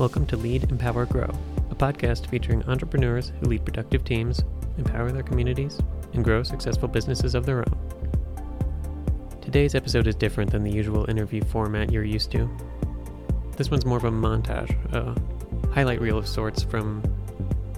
Welcome 0.00 0.24
to 0.28 0.36
Lead, 0.38 0.70
Empower, 0.70 1.04
Grow, 1.04 1.28
a 1.70 1.74
podcast 1.74 2.26
featuring 2.28 2.62
entrepreneurs 2.62 3.32
who 3.38 3.48
lead 3.48 3.66
productive 3.66 4.02
teams, 4.02 4.42
empower 4.78 5.12
their 5.12 5.22
communities, 5.22 5.78
and 6.14 6.24
grow 6.24 6.42
successful 6.42 6.88
businesses 6.88 7.34
of 7.34 7.44
their 7.44 7.58
own. 7.58 9.38
Today's 9.42 9.74
episode 9.74 10.06
is 10.06 10.14
different 10.14 10.52
than 10.52 10.64
the 10.64 10.72
usual 10.72 11.04
interview 11.10 11.44
format 11.44 11.92
you're 11.92 12.02
used 12.02 12.32
to. 12.32 12.48
This 13.58 13.70
one's 13.70 13.84
more 13.84 13.98
of 13.98 14.04
a 14.04 14.10
montage, 14.10 14.74
a 14.94 15.68
highlight 15.68 16.00
reel 16.00 16.16
of 16.16 16.26
sorts 16.26 16.62
from 16.62 17.02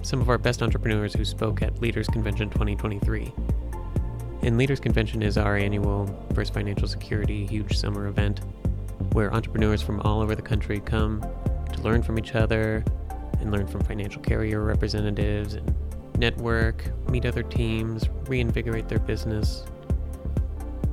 some 0.01 0.21
of 0.21 0.29
our 0.29 0.37
best 0.37 0.63
entrepreneurs 0.63 1.13
who 1.13 1.25
spoke 1.25 1.61
at 1.61 1.81
Leaders 1.81 2.07
Convention 2.07 2.49
2023. 2.49 3.33
And 4.43 4.57
Leaders 4.57 4.79
Convention 4.79 5.21
is 5.21 5.37
our 5.37 5.57
annual 5.57 6.07
First 6.33 6.53
Financial 6.53 6.87
Security 6.87 7.45
huge 7.45 7.77
summer 7.77 8.07
event 8.07 8.39
where 9.11 9.33
entrepreneurs 9.33 9.81
from 9.81 9.99
all 9.99 10.21
over 10.21 10.35
the 10.35 10.41
country 10.41 10.79
come 10.79 11.21
learn 11.83 12.03
from 12.03 12.17
each 12.17 12.35
other 12.35 12.83
and 13.39 13.51
learn 13.51 13.67
from 13.67 13.81
financial 13.81 14.21
carrier 14.21 14.63
representatives 14.63 15.53
and 15.53 15.75
network, 16.17 16.85
meet 17.09 17.25
other 17.25 17.43
teams, 17.43 18.09
reinvigorate 18.27 18.87
their 18.87 18.99
business. 18.99 19.65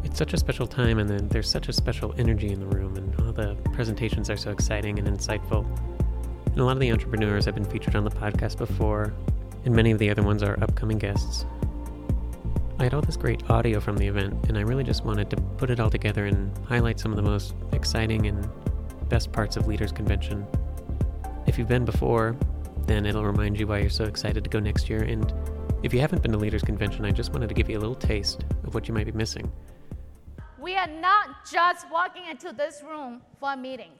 It's 0.03 0.19
such 0.19 0.33
a 0.33 0.37
special 0.37 0.67
time, 0.67 0.99
and 0.99 1.09
then 1.09 1.29
there's 1.29 1.49
such 1.49 1.69
a 1.69 1.73
special 1.73 2.15
energy 2.19 2.51
in 2.51 2.59
the 2.59 2.67
room, 2.67 2.97
and 2.97 3.15
all 3.21 3.33
the 3.33 3.55
presentations 3.73 4.29
are 4.31 4.37
so 4.37 4.51
exciting 4.51 4.99
and 4.99 5.07
insightful. 5.07 5.65
And 6.47 6.59
a 6.59 6.65
lot 6.65 6.73
of 6.73 6.81
the 6.81 6.91
entrepreneurs 6.91 7.45
have 7.45 7.55
been 7.55 7.65
featured 7.65 7.95
on 7.95 8.05
the 8.05 8.11
podcast 8.11 8.59
before, 8.59 9.13
and 9.65 9.75
many 9.75 9.91
of 9.93 9.99
the 9.99 10.11
other 10.11 10.23
ones 10.23 10.43
are 10.43 10.59
upcoming 10.63 10.99
guests. 10.99 11.45
I 12.81 12.85
had 12.85 12.95
all 12.95 13.03
this 13.03 13.17
great 13.17 13.49
audio 13.51 13.79
from 13.79 13.99
the 13.99 14.09
event, 14.09 14.49
and 14.49 14.57
I 14.57 14.63
really 14.63 14.85
just 14.85 15.05
wanted 15.05 15.29
to 15.31 15.37
put 15.37 15.71
it 15.71 15.79
all 15.79 15.91
together 15.91 16.25
and 16.25 16.51
highlight 16.67 16.99
some 16.99 17.13
of 17.13 17.17
the 17.17 17.23
most 17.23 17.55
exciting 17.73 18.27
and 18.27 18.49
best 19.11 19.33
parts 19.33 19.57
of 19.57 19.67
Leaders 19.69 19.93
Convention. 19.93 20.47
If 21.47 21.59
you've 21.59 21.69
been 21.69 21.85
before, 21.85 22.37
then 22.87 23.07
it'll 23.07 23.25
remind 23.25 23.59
you 23.59 23.67
why 23.67 23.79
you're 23.79 23.91
so 23.91 24.05
excited 24.05 24.45
to 24.45 24.51
go 24.51 24.61
next 24.61 24.89
year. 24.89 25.03
And 25.03 25.33
if 25.83 25.95
you 25.95 26.01
haven't 26.01 26.23
been 26.23 26.33
to 26.33 26.39
Leaders 26.39 26.63
Convention, 26.63 27.05
I 27.05 27.11
just 27.11 27.33
wanted 27.33 27.49
to 27.49 27.55
give 27.55 27.69
you 27.71 27.79
a 27.79 27.81
little 27.81 27.95
taste 27.95 28.45
of 28.65 28.75
what 28.75 28.89
you 28.89 28.95
might 28.95 29.07
be 29.07 29.13
missing. 29.13 29.51
We 30.61 30.77
are 30.77 30.87
not 30.87 31.51
just 31.51 31.91
walking 31.91 32.23
into 32.31 32.53
this 32.53 32.83
room 32.87 33.23
for 33.39 33.57
meetings. 33.57 33.99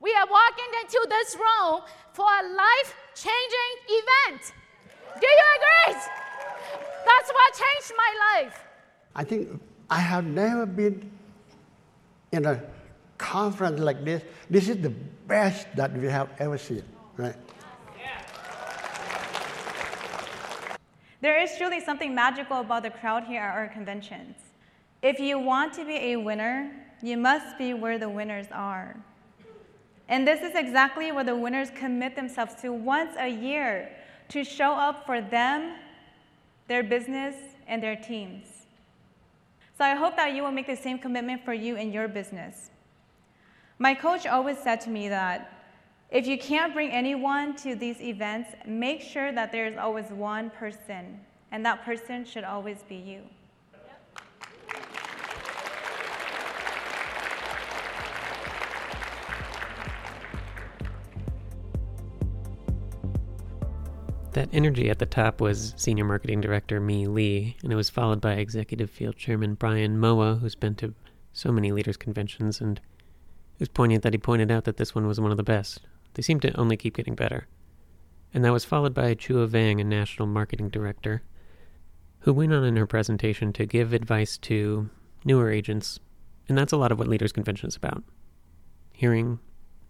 We 0.00 0.14
are 0.14 0.26
walking 0.26 0.70
into 0.80 1.06
this 1.08 1.34
room 1.34 1.82
for 2.12 2.24
a 2.24 2.54
life 2.54 2.94
changing 3.14 3.74
event. 3.88 4.52
Do 5.20 5.26
you 5.26 5.44
agree? 5.56 6.00
That's 7.04 7.32
what 7.32 7.54
changed 7.54 7.92
my 7.96 8.40
life. 8.40 8.64
I 9.14 9.24
think 9.24 9.60
I 9.90 9.98
have 9.98 10.24
never 10.24 10.66
been 10.66 11.10
in 12.32 12.46
a 12.46 12.62
conference 13.18 13.80
like 13.80 14.04
this. 14.04 14.22
This 14.48 14.68
is 14.68 14.78
the 14.78 14.92
best 15.28 15.68
that 15.76 15.92
we 15.92 16.06
have 16.06 16.30
ever 16.38 16.58
seen, 16.58 16.82
right? 17.16 17.36
There 21.20 21.40
is 21.40 21.56
truly 21.58 21.80
something 21.80 22.14
magical 22.14 22.60
about 22.60 22.84
the 22.84 22.90
crowd 22.90 23.24
here 23.24 23.42
at 23.42 23.54
our 23.54 23.68
conventions. 23.68 24.36
If 25.02 25.18
you 25.18 25.38
want 25.38 25.74
to 25.74 25.84
be 25.84 25.96
a 26.12 26.16
winner, 26.16 26.72
you 27.02 27.16
must 27.16 27.58
be 27.58 27.74
where 27.74 27.98
the 27.98 28.08
winners 28.08 28.46
are. 28.52 28.96
And 30.08 30.26
this 30.26 30.40
is 30.40 30.54
exactly 30.54 31.12
what 31.12 31.26
the 31.26 31.36
winners 31.36 31.70
commit 31.70 32.16
themselves 32.16 32.54
to 32.62 32.72
once 32.72 33.14
a 33.18 33.28
year 33.28 33.90
to 34.28 34.44
show 34.44 34.72
up 34.72 35.06
for 35.06 35.20
them, 35.20 35.74
their 36.68 36.82
business, 36.82 37.34
and 37.66 37.82
their 37.82 37.96
teams. 37.96 38.46
So 39.76 39.84
I 39.84 39.94
hope 39.94 40.16
that 40.16 40.34
you 40.34 40.42
will 40.42 40.52
make 40.52 40.66
the 40.66 40.76
same 40.76 40.98
commitment 40.98 41.44
for 41.44 41.52
you 41.52 41.76
and 41.76 41.92
your 41.92 42.08
business. 42.08 42.70
My 43.80 43.94
coach 43.94 44.26
always 44.26 44.58
said 44.58 44.80
to 44.82 44.90
me 44.90 45.08
that 45.08 45.52
if 46.10 46.26
you 46.26 46.36
can't 46.36 46.74
bring 46.74 46.90
anyone 46.90 47.54
to 47.56 47.76
these 47.76 48.00
events, 48.00 48.50
make 48.66 49.00
sure 49.00 49.30
that 49.30 49.52
there 49.52 49.66
is 49.66 49.76
always 49.76 50.06
one 50.06 50.50
person, 50.50 51.20
and 51.52 51.64
that 51.64 51.84
person 51.84 52.24
should 52.24 52.42
always 52.42 52.78
be 52.88 52.96
you. 52.96 53.22
That 64.32 64.48
energy 64.52 64.90
at 64.90 64.98
the 64.98 65.06
top 65.06 65.40
was 65.40 65.74
Senior 65.76 66.04
Marketing 66.04 66.40
Director 66.40 66.80
Mi 66.80 67.06
Lee, 67.06 67.56
and 67.62 67.72
it 67.72 67.76
was 67.76 67.90
followed 67.90 68.20
by 68.20 68.32
Executive 68.32 68.90
Field 68.90 69.16
Chairman 69.16 69.54
Brian 69.54 70.00
Moa, 70.00 70.34
who's 70.34 70.56
been 70.56 70.74
to 70.76 70.94
so 71.32 71.52
many 71.52 71.70
leaders' 71.70 71.96
conventions, 71.96 72.60
and 72.60 72.80
it 73.58 73.62
was 73.62 73.68
poignant 73.68 74.04
that 74.04 74.14
he 74.14 74.18
pointed 74.18 74.52
out 74.52 74.64
that 74.64 74.76
this 74.76 74.94
one 74.94 75.08
was 75.08 75.20
one 75.20 75.32
of 75.32 75.36
the 75.36 75.42
best. 75.42 75.80
They 76.14 76.22
seem 76.22 76.38
to 76.40 76.56
only 76.56 76.76
keep 76.76 76.94
getting 76.94 77.16
better. 77.16 77.48
And 78.32 78.44
that 78.44 78.52
was 78.52 78.64
followed 78.64 78.94
by 78.94 79.16
Chua 79.16 79.48
Vang, 79.48 79.80
a 79.80 79.84
National 79.84 80.28
Marketing 80.28 80.68
Director, 80.68 81.22
who 82.20 82.32
went 82.32 82.52
on 82.52 82.62
in 82.62 82.76
her 82.76 82.86
presentation 82.86 83.52
to 83.54 83.66
give 83.66 83.92
advice 83.92 84.38
to 84.38 84.90
newer 85.24 85.50
agents, 85.50 85.98
and 86.48 86.56
that's 86.56 86.72
a 86.72 86.76
lot 86.76 86.92
of 86.92 87.00
what 87.00 87.08
Leaders 87.08 87.32
Convention 87.32 87.66
is 87.66 87.74
about. 87.74 88.04
Hearing 88.92 89.40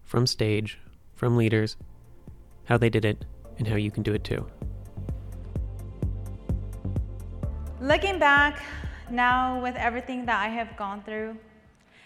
from 0.03 0.25
stage, 0.25 0.79
from 1.13 1.37
leaders, 1.37 1.77
how 2.63 2.77
they 2.77 2.89
did 2.89 3.05
it, 3.05 3.23
and 3.59 3.67
how 3.67 3.75
you 3.75 3.91
can 3.91 4.01
do 4.01 4.15
it 4.15 4.23
too. 4.23 4.47
Looking 7.79 8.17
back 8.17 8.63
now 9.11 9.61
with 9.61 9.75
everything 9.75 10.25
that 10.25 10.39
I 10.39 10.47
have 10.47 10.75
gone 10.75 11.03
through, 11.03 11.37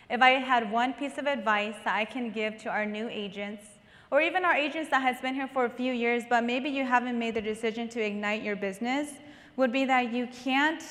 if 0.10 0.22
I 0.22 0.32
had 0.32 0.72
one 0.72 0.94
piece 0.94 1.18
of 1.18 1.28
advice 1.28 1.76
that 1.86 1.96
I 1.96 2.06
can 2.06 2.32
give 2.32 2.58
to 2.64 2.70
our 2.70 2.86
new 2.86 3.08
agents, 3.10 3.64
or 4.12 4.22
even 4.22 4.46
our 4.46 4.54
agents 4.54 4.90
that 4.92 5.02
has 5.02 5.20
been 5.22 5.34
here 5.34 5.48
for 5.48 5.66
a 5.66 5.70
few 5.70 5.92
years, 5.92 6.24
but 6.30 6.44
maybe 6.44 6.70
you 6.70 6.86
haven't 6.86 7.18
made 7.18 7.34
the 7.34 7.42
decision 7.42 7.90
to 7.90 8.02
ignite 8.02 8.44
your 8.44 8.56
business, 8.56 9.10
would 9.56 9.72
be 9.72 9.86
that 9.86 10.14
you 10.14 10.28
can't 10.44 10.84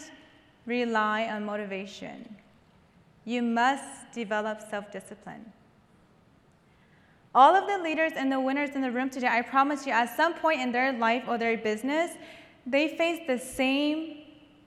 rely 0.66 1.26
on 1.26 1.44
motivation. 1.44 2.36
You 3.24 3.42
must 3.42 4.12
develop 4.12 4.60
self-discipline. 4.68 5.52
All 7.34 7.54
of 7.54 7.66
the 7.66 7.78
leaders 7.78 8.12
and 8.16 8.30
the 8.30 8.40
winners 8.40 8.70
in 8.74 8.82
the 8.82 8.90
room 8.90 9.08
today, 9.08 9.28
I 9.28 9.42
promise 9.42 9.86
you, 9.86 9.92
at 9.92 10.16
some 10.16 10.34
point 10.34 10.60
in 10.60 10.72
their 10.72 10.92
life 10.92 11.24
or 11.28 11.38
their 11.38 11.56
business, 11.56 12.10
they 12.66 12.88
face 12.88 13.20
the 13.26 13.38
same 13.38 14.18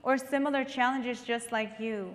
or 0.02 0.18
similar 0.18 0.64
challenges 0.64 1.22
just 1.22 1.52
like 1.52 1.78
you. 1.78 2.12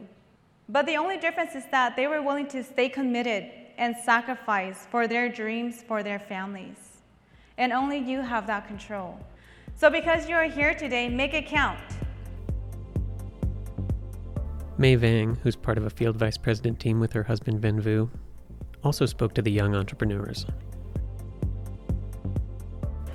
But 0.71 0.85
the 0.85 0.95
only 0.95 1.17
difference 1.17 1.53
is 1.53 1.65
that 1.71 1.97
they 1.97 2.07
were 2.07 2.21
willing 2.21 2.47
to 2.47 2.63
stay 2.63 2.87
committed 2.87 3.51
and 3.77 3.93
sacrifice 3.93 4.87
for 4.89 5.05
their 5.05 5.27
dreams, 5.27 5.83
for 5.85 6.01
their 6.01 6.17
families. 6.17 7.01
And 7.57 7.73
only 7.73 7.97
you 7.97 8.21
have 8.21 8.47
that 8.47 8.67
control. 8.67 9.19
So, 9.75 9.89
because 9.89 10.29
you 10.29 10.35
are 10.35 10.45
here 10.45 10.73
today, 10.73 11.09
make 11.09 11.33
it 11.33 11.45
count. 11.45 11.79
Mei 14.77 14.95
Vang, 14.95 15.35
who's 15.43 15.57
part 15.57 15.77
of 15.77 15.85
a 15.85 15.89
field 15.89 16.15
vice 16.15 16.37
president 16.37 16.79
team 16.79 17.01
with 17.01 17.11
her 17.11 17.23
husband 17.23 17.59
Ben 17.59 17.81
Vu, 17.81 18.09
also 18.81 19.05
spoke 19.05 19.33
to 19.33 19.41
the 19.41 19.51
young 19.51 19.75
entrepreneurs. 19.75 20.45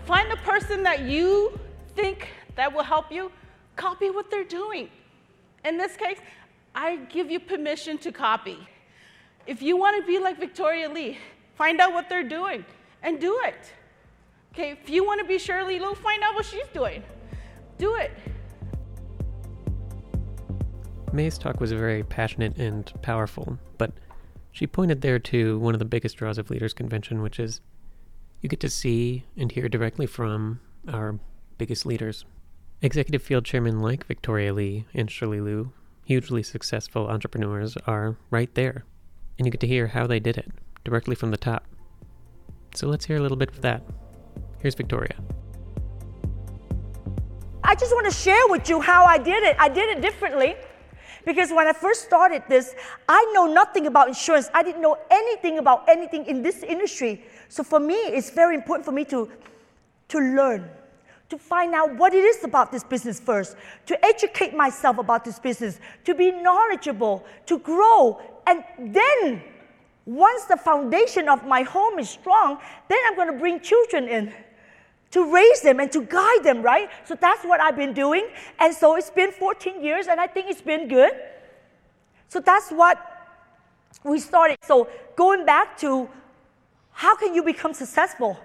Find 0.05 0.31
the 0.31 0.37
person 0.37 0.83
that 0.83 1.01
you 1.01 1.59
think 1.95 2.29
that 2.55 2.73
will 2.73 2.83
help 2.83 3.11
you, 3.11 3.33
copy 3.77 4.11
what 4.11 4.31
they're 4.31 4.45
doing. 4.45 4.91
In 5.65 5.79
this 5.79 5.97
case, 5.97 6.19
I 6.77 6.97
give 7.09 7.31
you 7.31 7.41
permission 7.41 7.97
to 7.99 8.13
copy. 8.13 8.59
If 9.47 9.63
you 9.63 9.79
want 9.79 9.99
to 9.99 10.07
be 10.07 10.19
like 10.19 10.39
Victoria 10.39 10.91
Lee, 10.91 11.17
find 11.55 11.81
out 11.81 11.95
what 11.95 12.11
they're 12.11 12.29
doing 12.29 12.67
and 13.03 13.19
do 13.19 13.41
it. 13.45 13.73
Okay, 14.53 14.73
if 14.73 14.91
you 14.91 15.03
want 15.03 15.19
to 15.21 15.27
be 15.27 15.39
Shirley 15.39 15.79
Liu, 15.79 15.95
find 15.95 16.23
out 16.23 16.35
what 16.35 16.45
she's 16.45 16.67
doing. 16.75 17.03
Do 17.79 17.95
it. 17.97 18.11
Mei's 21.15 21.39
talk 21.39 21.61
was 21.61 21.73
very 21.73 22.03
passionate 22.03 22.59
and 22.59 22.93
powerful, 23.01 23.59
but 23.79 23.93
she 24.53 24.67
pointed 24.67 25.01
there 25.01 25.19
to 25.19 25.59
one 25.59 25.75
of 25.75 25.79
the 25.79 25.87
biggest 25.87 26.19
draws 26.19 26.37
of 26.37 26.51
Leaders 26.51 26.75
Convention, 26.75 27.23
which 27.23 27.41
is 27.41 27.63
you 28.43 28.51
get 28.51 28.61
to 28.61 28.69
see 28.69 29.25
and 29.35 29.51
hear 29.51 29.71
directly 29.71 30.05
from 30.05 30.61
our 30.87 31.19
biggest 31.57 31.87
leaders. 31.87 32.27
Executive 32.83 33.23
Field 33.23 33.47
Chairmen 33.47 33.81
like 33.81 34.05
Victoria 34.05 34.53
Lee 34.53 34.85
and 34.93 35.11
Shirley 35.11 35.41
Liu, 35.41 35.73
hugely 36.07 36.43
successful 36.43 37.09
entrepreneurs, 37.09 37.77
are 37.87 38.17
right 38.31 38.55
there 38.55 38.85
and 39.39 39.47
you 39.47 39.51
get 39.51 39.61
to 39.61 39.67
hear 39.67 39.89
how 39.89 40.07
they 40.07 40.21
did 40.21 40.39
it 40.39 40.51
directly 40.85 41.15
from 41.15 41.31
the 41.31 41.37
top. 41.37 41.65
So 42.75 42.87
let's 42.87 43.05
hear 43.05 43.17
a 43.17 43.21
little 43.21 43.37
bit 43.37 43.51
of 43.51 43.61
that. 43.63 43.83
Here's 44.61 44.75
Victoria. 44.75 45.17
I 47.65 47.75
just 47.75 47.93
want 47.93 48.07
to 48.07 48.17
share 48.17 48.47
with 48.47 48.69
you 48.69 48.81
how 48.81 49.05
I 49.05 49.19
did 49.19 49.43
it. 49.43 49.57
I 49.59 49.69
did 49.69 49.97
it 49.97 50.01
differently 50.01 50.55
because 51.25 51.51
when 51.51 51.67
I 51.67 51.73
first 51.73 52.05
started 52.05 52.45
this, 52.49 52.77
I 53.09 53.33
know 53.35 53.53
nothing 53.53 53.89
about 53.89 54.07
insurance. 54.07 54.49
I 54.55 54.63
didn't 54.63 54.81
know 54.81 54.97
anything 55.11 55.59
about 55.59 55.89
anything 55.89 56.25
in 56.27 56.43
this 56.43 56.63
industry. 56.63 57.25
So 57.49 57.65
for 57.65 57.81
me, 57.81 57.97
it's 57.97 58.31
very 58.31 58.55
important 58.55 58.85
for 58.85 58.93
me 58.93 59.05
to, 59.07 59.29
to 60.09 60.19
learn, 60.19 60.71
to 61.29 61.39
find 61.39 61.75
out 61.75 61.97
what 61.97 62.15
it 62.15 62.25
is 62.25 62.45
about 62.45 62.71
this 62.71 62.85
business 62.85 63.19
first, 63.19 63.57
to 63.87 64.05
educate 64.05 64.55
myself 64.55 64.99
about 64.99 65.25
this 65.25 65.39
business, 65.39 65.81
to 66.05 66.15
be 66.15 66.31
knowledgeable, 66.31 67.25
to 67.47 67.59
grow, 67.59 68.21
and 68.47 68.63
then 68.79 69.43
Once 70.07 70.45
the 70.45 70.57
foundation 70.57 71.29
of 71.29 71.45
my 71.45 71.63
home 71.63 71.99
is 71.99 72.09
strong, 72.09 72.59
then 72.89 72.99
I'm 73.07 73.17
going 73.17 73.27
to 73.27 73.39
bring 73.39 73.61
children 73.61 74.09
in 74.09 74.33
to 75.11 75.33
raise 75.33 75.61
them 75.63 75.81
and 75.81 75.91
to 75.91 76.03
guide 76.03 76.45
them, 76.45 76.63
right? 76.63 76.89
So 77.05 77.17
that's 77.21 77.45
what 77.45 77.61
I've 77.61 77.77
been 77.77 77.93
doing. 77.93 78.29
And 78.61 78.73
so 78.73 78.97
it's 78.97 79.11
been 79.11 79.33
14 79.33 79.83
years, 79.83 80.07
and 80.07 80.21
I 80.21 80.29
think 80.29 80.49
it's 80.49 80.63
been 80.63 80.89
good. 80.89 81.13
So 82.29 82.39
that's 82.39 82.71
what 82.71 82.99
we 84.05 84.21
started. 84.21 84.59
So 84.63 84.89
going 85.17 85.45
back 85.45 85.77
to 85.79 86.09
how 86.93 87.17
can 87.17 87.35
you 87.35 87.43
become 87.43 87.75
successful? 87.75 88.39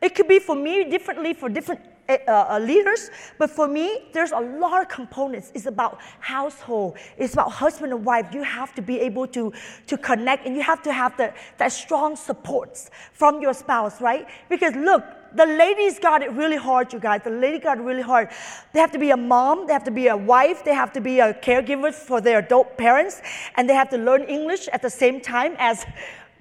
It 0.00 0.14
could 0.14 0.28
be 0.28 0.38
for 0.38 0.54
me 0.54 0.84
differently 0.88 1.34
for 1.34 1.48
different 1.48 1.80
uh, 2.26 2.46
uh, 2.50 2.58
leaders, 2.58 3.10
but 3.38 3.50
for 3.50 3.68
me, 3.68 4.04
there's 4.12 4.32
a 4.32 4.40
lot 4.40 4.82
of 4.82 4.88
components. 4.88 5.50
It's 5.54 5.66
about 5.66 5.98
household. 6.20 6.96
It's 7.16 7.34
about 7.34 7.50
husband 7.52 7.92
and 7.92 8.04
wife. 8.04 8.32
You 8.32 8.42
have 8.42 8.74
to 8.74 8.82
be 8.82 9.00
able 9.00 9.26
to, 9.28 9.52
to 9.86 9.96
connect, 9.98 10.46
and 10.46 10.56
you 10.56 10.62
have 10.62 10.82
to 10.82 10.92
have 10.92 11.16
the, 11.16 11.32
that 11.58 11.72
strong 11.72 12.16
supports 12.16 12.90
from 13.12 13.40
your 13.40 13.54
spouse, 13.54 14.00
right? 14.00 14.26
Because 14.48 14.74
look, 14.74 15.04
the 15.34 15.46
ladies 15.46 15.98
got 15.98 16.22
it 16.22 16.30
really 16.32 16.56
hard, 16.56 16.92
you 16.92 16.98
guys. 16.98 17.22
The 17.24 17.30
lady 17.30 17.58
got 17.58 17.78
it 17.78 17.82
really 17.82 18.02
hard. 18.02 18.28
They 18.72 18.80
have 18.80 18.92
to 18.92 18.98
be 18.98 19.10
a 19.10 19.16
mom, 19.16 19.66
they 19.66 19.72
have 19.72 19.84
to 19.84 19.90
be 19.90 20.08
a 20.08 20.16
wife, 20.16 20.64
they 20.64 20.74
have 20.74 20.92
to 20.92 21.00
be 21.00 21.20
a 21.20 21.32
caregiver 21.34 21.92
for 21.92 22.20
their 22.20 22.38
adult 22.38 22.76
parents, 22.76 23.22
and 23.56 23.68
they 23.68 23.74
have 23.74 23.88
to 23.90 23.98
learn 23.98 24.22
English 24.24 24.68
at 24.68 24.82
the 24.82 24.90
same 24.90 25.20
time 25.20 25.56
as 25.58 25.86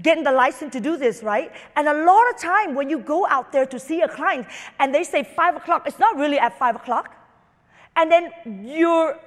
getting 0.01 0.24
the 0.24 0.31
license 0.31 0.74
to 0.74 0.80
do 0.80 0.98
this, 0.98 1.24
right? 1.24 1.51
And 1.75 1.88
a 1.88 2.06
lot 2.06 2.30
of 2.30 2.38
time 2.38 2.75
when 2.75 2.89
you 2.89 3.00
go 3.00 3.27
out 3.27 3.51
there 3.51 3.65
to 3.65 3.80
see 3.80 4.01
a 4.01 4.07
client 4.07 4.48
and 4.80 4.94
they 4.94 5.03
say 5.03 5.24
five 5.24 5.56
o'clock, 5.56 5.83
it's 5.86 6.00
not 6.00 6.18
really 6.18 6.39
at 6.39 6.57
five 6.57 6.75
o'clock. 6.75 7.15
And 7.95 8.12
then 8.12 8.31
your 8.63 9.19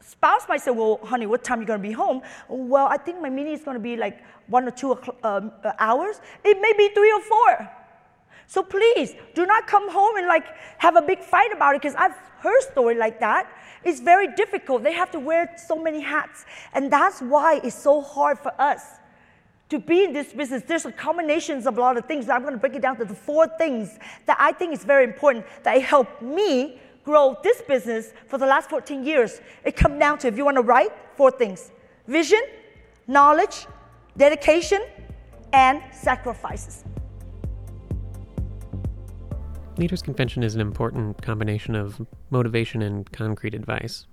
spouse 0.00 0.42
might 0.48 0.60
say, 0.60 0.70
well, 0.70 1.00
honey, 1.02 1.26
what 1.26 1.44
time 1.44 1.58
are 1.58 1.62
you 1.62 1.66
going 1.66 1.82
to 1.82 1.88
be 1.88 1.92
home? 1.92 2.22
Well, 2.48 2.86
I 2.86 2.96
think 2.96 3.20
my 3.20 3.30
meeting 3.30 3.52
is 3.52 3.62
going 3.62 3.76
to 3.76 3.82
be 3.82 3.96
like 3.96 4.22
one 4.48 4.66
or 4.66 4.70
two 4.70 4.92
um, 5.22 5.52
uh, 5.64 5.72
hours. 5.78 6.20
It 6.44 6.60
may 6.60 6.72
be 6.76 6.92
three 6.94 7.12
or 7.12 7.20
four. 7.20 7.70
So 8.46 8.62
please 8.62 9.14
do 9.34 9.46
not 9.46 9.66
come 9.66 9.90
home 9.90 10.16
and 10.16 10.26
like 10.26 10.44
have 10.78 10.96
a 10.96 11.02
big 11.02 11.20
fight 11.20 11.52
about 11.52 11.74
it 11.74 11.80
because 11.80 11.94
I've 11.94 12.16
heard 12.40 12.60
story 12.60 12.96
like 12.96 13.18
that. 13.20 13.50
It's 13.84 14.00
very 14.00 14.34
difficult. 14.34 14.82
They 14.82 14.92
have 14.92 15.10
to 15.12 15.18
wear 15.18 15.54
so 15.56 15.76
many 15.76 16.00
hats. 16.00 16.44
And 16.74 16.92
that's 16.92 17.20
why 17.20 17.60
it's 17.64 17.74
so 17.74 18.02
hard 18.02 18.38
for 18.38 18.52
us 18.60 18.82
to 19.72 19.78
be 19.78 20.04
in 20.04 20.12
this 20.12 20.34
business, 20.34 20.62
there's 20.66 20.84
a 20.84 20.92
combinations 20.92 21.66
of 21.66 21.78
a 21.78 21.80
lot 21.80 21.96
of 21.96 22.04
things. 22.04 22.28
I'm 22.28 22.42
going 22.42 22.52
to 22.52 22.60
break 22.60 22.74
it 22.74 22.82
down 22.82 22.98
to 22.98 23.06
the 23.06 23.14
four 23.14 23.46
things 23.56 23.98
that 24.26 24.36
I 24.38 24.52
think 24.52 24.74
is 24.74 24.84
very 24.84 25.02
important 25.02 25.46
that 25.62 25.80
helped 25.80 26.20
me 26.20 26.78
grow 27.04 27.38
this 27.42 27.62
business 27.62 28.12
for 28.28 28.36
the 28.36 28.44
last 28.44 28.68
14 28.68 29.02
years. 29.02 29.40
It 29.64 29.74
comes 29.74 29.98
down 29.98 30.18
to, 30.18 30.28
if 30.28 30.36
you 30.36 30.44
want 30.44 30.58
to 30.58 30.62
write, 30.62 30.92
four 31.16 31.30
things 31.30 31.72
vision, 32.06 32.42
knowledge, 33.06 33.66
dedication, 34.18 34.84
and 35.54 35.80
sacrifices. 35.90 36.84
Leaders 39.78 40.02
Convention 40.02 40.42
is 40.42 40.54
an 40.54 40.60
important 40.60 41.22
combination 41.22 41.74
of 41.74 42.06
motivation 42.28 42.82
and 42.82 43.10
concrete 43.10 43.54
advice. 43.54 44.06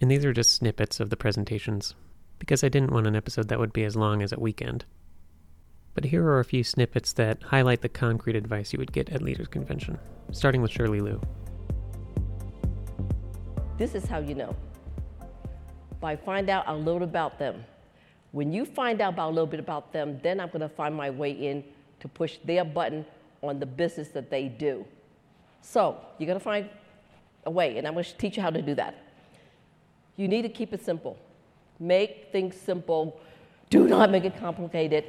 And 0.00 0.10
these 0.10 0.24
are 0.24 0.32
just 0.32 0.54
snippets 0.54 1.00
of 1.00 1.10
the 1.10 1.18
presentations 1.18 1.94
because 2.38 2.62
I 2.62 2.68
didn't 2.68 2.92
want 2.92 3.06
an 3.06 3.16
episode 3.16 3.48
that 3.48 3.58
would 3.58 3.72
be 3.72 3.84
as 3.84 3.96
long 3.96 4.22
as 4.22 4.32
a 4.32 4.40
weekend. 4.40 4.84
But 5.94 6.04
here 6.04 6.24
are 6.24 6.40
a 6.40 6.44
few 6.44 6.62
snippets 6.62 7.12
that 7.14 7.42
highlight 7.42 7.80
the 7.80 7.88
concrete 7.88 8.36
advice 8.36 8.72
you 8.72 8.78
would 8.78 8.92
get 8.92 9.08
at 9.10 9.22
Leaders 9.22 9.48
Convention, 9.48 9.98
starting 10.30 10.60
with 10.60 10.70
Shirley 10.70 11.00
Liu. 11.00 11.20
This 13.78 13.94
is 13.94 14.04
how 14.04 14.18
you 14.18 14.34
know. 14.34 14.54
By 16.00 16.16
find 16.16 16.50
out 16.50 16.64
a 16.66 16.74
little 16.74 17.02
about 17.02 17.38
them. 17.38 17.64
When 18.32 18.52
you 18.52 18.66
find 18.66 19.00
out 19.00 19.14
about 19.14 19.30
a 19.30 19.32
little 19.32 19.46
bit 19.46 19.60
about 19.60 19.92
them, 19.92 20.20
then 20.22 20.40
I'm 20.40 20.48
going 20.48 20.60
to 20.60 20.68
find 20.68 20.94
my 20.94 21.08
way 21.08 21.30
in 21.30 21.64
to 22.00 22.08
push 22.08 22.36
their 22.44 22.64
button 22.64 23.06
on 23.42 23.58
the 23.58 23.66
business 23.66 24.08
that 24.08 24.30
they 24.30 24.48
do. 24.48 24.84
So 25.62 25.96
you're 26.18 26.26
going 26.26 26.38
to 26.38 26.44
find 26.44 26.68
a 27.44 27.50
way, 27.50 27.78
and 27.78 27.86
I'm 27.86 27.94
going 27.94 28.04
to 28.04 28.16
teach 28.16 28.36
you 28.36 28.42
how 28.42 28.50
to 28.50 28.60
do 28.60 28.74
that. 28.74 29.02
You 30.16 30.28
need 30.28 30.42
to 30.42 30.48
keep 30.48 30.72
it 30.72 30.84
simple. 30.84 31.18
Make 31.78 32.28
things 32.32 32.56
simple. 32.56 33.20
Do 33.70 33.86
not 33.86 34.10
make 34.10 34.24
it 34.24 34.38
complicated. 34.38 35.04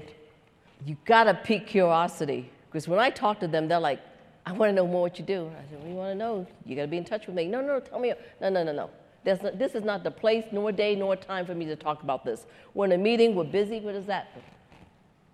You 0.85 0.97
gotta 1.05 1.33
pique 1.33 1.67
curiosity. 1.67 2.49
Because 2.67 2.87
when 2.87 2.99
I 2.99 3.09
talk 3.09 3.39
to 3.39 3.47
them, 3.47 3.67
they're 3.67 3.79
like, 3.79 3.99
I 4.45 4.51
wanna 4.51 4.73
know 4.73 4.87
more 4.87 5.01
what 5.01 5.19
you 5.19 5.25
do. 5.25 5.49
I 5.57 5.69
said, 5.69 5.87
you 5.87 5.95
wanna 5.95 6.15
know? 6.15 6.47
You 6.65 6.75
gotta 6.75 6.87
be 6.87 6.97
in 6.97 7.05
touch 7.05 7.27
with 7.27 7.35
me. 7.35 7.47
No, 7.47 7.61
no, 7.61 7.67
no 7.67 7.79
tell 7.79 7.99
me. 7.99 8.13
No, 8.41 8.49
no, 8.49 8.63
no, 8.63 8.71
no. 8.71 8.89
Not, 9.25 9.59
this 9.59 9.75
is 9.75 9.83
not 9.83 10.03
the 10.03 10.11
place, 10.11 10.45
nor 10.51 10.71
day, 10.71 10.95
nor 10.95 11.15
time 11.15 11.45
for 11.45 11.53
me 11.53 11.65
to 11.65 11.75
talk 11.75 12.03
about 12.03 12.23
this. 12.23 12.45
We're 12.73 12.85
in 12.85 12.93
a 12.93 12.97
meeting, 12.97 13.35
we're 13.35 13.43
busy. 13.43 13.79
What 13.79 13.95
is 13.95 14.05
that? 14.05 14.29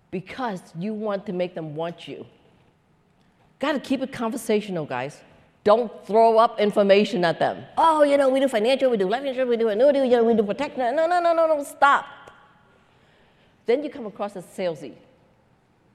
Because 0.09 0.61
you 0.77 0.93
want 0.93 1.25
to 1.27 1.33
make 1.33 1.53
them 1.53 1.75
want 1.75 2.07
you. 2.07 2.25
Gotta 3.59 3.79
keep 3.79 4.01
it 4.01 4.11
conversational, 4.11 4.85
guys. 4.85 5.21
Don't 5.63 6.05
throw 6.05 6.37
up 6.37 6.59
information 6.59 7.23
at 7.23 7.39
them. 7.39 7.63
Oh, 7.77 8.03
you 8.03 8.17
know, 8.17 8.29
we 8.29 8.39
do 8.39 8.47
financial, 8.47 8.91
we 8.91 8.97
do 8.97 9.07
life 9.07 9.23
insurance, 9.23 9.49
we 9.49 9.57
do 9.57 9.69
annuity, 9.69 9.99
you 9.99 10.17
know, 10.17 10.23
we 10.23 10.33
do 10.33 10.43
protection. 10.43 10.95
No, 10.95 11.07
no, 11.07 11.21
no, 11.21 11.33
no, 11.33 11.47
no, 11.47 11.63
stop. 11.63 12.05
Then 13.65 13.83
you 13.83 13.89
come 13.89 14.05
across 14.05 14.35
as 14.35 14.43
salesy. 14.45 14.93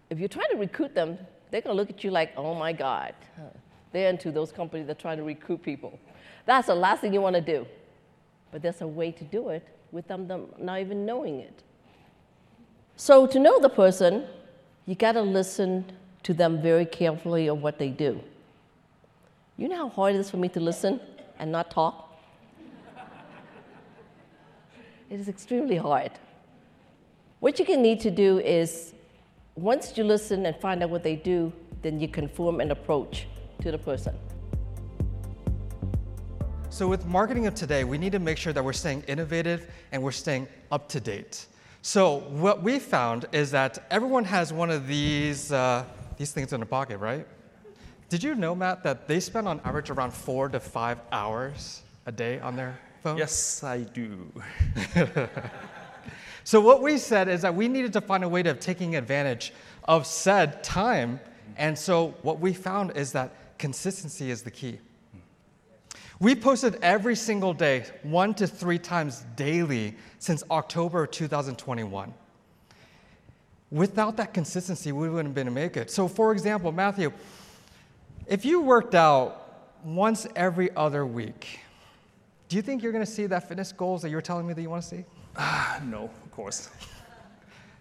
If 0.09 0.19
you're 0.19 0.29
trying 0.29 0.51
to 0.53 0.57
recruit 0.57 0.95
them, 0.95 1.19
they're 1.51 1.61
going 1.61 1.77
to 1.77 1.81
look 1.81 1.91
at 1.91 2.03
you 2.03 2.11
like, 2.11 2.33
oh 2.37 2.55
my 2.55 2.73
God. 2.73 3.15
They're 3.93 4.11
into 4.11 4.31
those 4.31 4.53
companies 4.53 4.87
that 4.87 4.99
are 4.99 5.01
trying 5.01 5.19
to 5.19 5.23
recruit 5.23 5.63
people. 5.63 5.99
That's 6.47 6.69
the 6.69 6.75
last 6.75 7.01
thing 7.01 7.13
you 7.13 7.21
want 7.21 7.37
to 7.37 7.43
do. 7.43 7.67
But 8.51 8.63
there's 8.63 8.81
a 8.81 8.87
way 8.87 9.13
to 9.13 9.25
do 9.25 9.51
it 9.51 9.67
with 9.93 10.09
them 10.09 10.27
not 10.59 10.81
even 10.81 11.05
knowing 11.05 11.41
it. 11.41 11.63
So, 12.97 13.27
to 13.27 13.39
know 13.39 13.61
the 13.61 13.69
person, 13.69 14.25
you 14.87 14.95
got 14.95 15.13
to 15.13 15.23
listen 15.23 15.85
to 16.25 16.35
them 16.35 16.61
very 16.61 16.85
carefully 16.85 17.47
of 17.47 17.63
what 17.63 17.79
they 17.79 17.91
do. 17.91 18.21
You 19.59 19.69
know 19.69 19.77
how 19.77 19.89
hard 19.89 20.15
it 20.15 20.19
is 20.19 20.31
for 20.31 20.37
me 20.37 20.49
to 20.51 20.61
listen 20.61 21.01
and 21.41 21.51
not 21.51 21.73
talk? 21.73 22.17
it 25.11 25.19
is 25.19 25.29
extremely 25.29 25.77
hard. 25.77 26.13
What 27.41 27.59
you 27.59 27.65
can 27.65 27.83
need 27.83 27.99
to 28.03 28.11
do 28.13 28.39
is 28.39 28.95
once 29.57 29.99
you 29.99 30.05
listen 30.05 30.47
and 30.47 30.55
find 30.61 30.81
out 30.85 30.91
what 30.91 31.03
they 31.03 31.17
do, 31.17 31.53
then 31.83 31.99
you 31.99 32.07
can 32.07 32.29
form 32.29 32.61
an 32.61 32.71
approach 32.71 33.27
to 33.63 33.73
the 33.73 33.79
person. 33.79 34.17
So, 36.71 36.87
with 36.87 37.05
marketing 37.07 37.49
of 37.49 37.57
today, 37.57 37.83
we 37.83 37.99
need 37.99 38.13
to 38.13 38.21
make 38.21 38.39
sure 38.39 38.53
that 38.53 38.63
we're 38.63 38.73
staying 38.73 39.03
innovative 39.09 39.69
and 39.91 40.01
we're 40.01 40.13
staying 40.13 40.47
up 40.71 40.89
to 40.91 41.01
date. 41.01 41.47
So, 41.83 42.19
what 42.29 42.63
we 42.63 42.79
found 42.79 43.27
is 43.33 43.51
that 43.51 43.89
everyone 43.91 44.25
has 44.25 44.53
one 44.53 44.71
of 44.71 44.87
these, 44.87 45.51
uh, 45.51 45.85
these 46.17 46.31
things 46.31 46.53
in 46.53 46.61
their 46.61 46.67
pocket, 46.67 46.99
right? 46.99 47.27
Did 48.09 48.23
you 48.23 48.35
know, 48.35 48.55
Matt, 48.55 48.83
that 48.85 49.07
they 49.07 49.21
spend 49.21 49.47
on 49.47 49.61
average 49.65 49.91
around 49.91 50.13
four 50.13 50.49
to 50.49 50.61
five 50.61 50.99
hours 51.13 51.83
a 52.07 52.13
day 52.13 52.41
on 52.41 52.57
their 52.57 52.79
phone? 53.03 53.19
Yes, 53.19 53.63
I 53.63 53.81
do. 53.83 54.33
so, 56.45 56.59
what 56.61 56.81
we 56.81 56.97
said 56.97 57.29
is 57.29 57.43
that 57.43 57.55
we 57.55 57.69
needed 57.69 57.93
to 57.93 58.01
find 58.01 58.25
a 58.25 58.29
way 58.29 58.41
of 58.43 58.61
taking 58.61 58.97
advantage 58.97 59.53
of 59.85 60.07
said 60.07 60.65
time. 60.65 61.21
And 61.59 61.79
so, 61.79 62.15
what 62.23 62.41
we 62.41 62.55
found 62.55 62.97
is 62.97 63.13
that 63.13 63.59
consistency 63.59 64.31
is 64.31 64.43
the 64.43 64.51
key. 64.51 64.79
We 66.19 66.35
posted 66.35 66.79
every 66.83 67.15
single 67.15 67.53
day, 67.53 67.85
one 68.03 68.33
to 68.35 68.47
three 68.47 68.79
times 68.79 69.25
daily 69.37 69.95
since 70.19 70.43
October 70.51 71.07
2021. 71.07 72.15
Without 73.71 74.17
that 74.17 74.33
consistency, 74.33 74.93
we 74.93 75.11
wouldn't 75.11 75.29
have 75.29 75.35
been 75.35 75.47
able 75.47 75.55
to 75.55 75.61
make 75.63 75.77
it. 75.77 75.91
So, 75.91 76.09
for 76.09 76.33
example, 76.33 76.73
Matthew, 76.73 77.13
if 78.29 78.45
you 78.45 78.61
worked 78.61 78.95
out 78.95 79.73
once 79.83 80.27
every 80.37 80.75
other 80.77 81.07
week, 81.07 81.61
do 82.49 82.57
you 82.57 82.63
think 82.63 82.83
you're 82.83 82.93
going 82.93 83.05
to 83.05 83.11
see 83.11 83.27
that 83.27 83.49
fitness 83.49 83.73
goals 83.73 84.03
that 84.03 84.11
you're 84.11 84.21
telling 84.21 84.47
me 84.47 84.53
that 84.53 84.61
you 84.61 84.71
want 84.71 84.83
to 84.83 84.89
see? 84.89 85.05
Uh, 85.35 85.81
no, 85.85 86.05
of 86.05 86.31
course. 86.31 86.69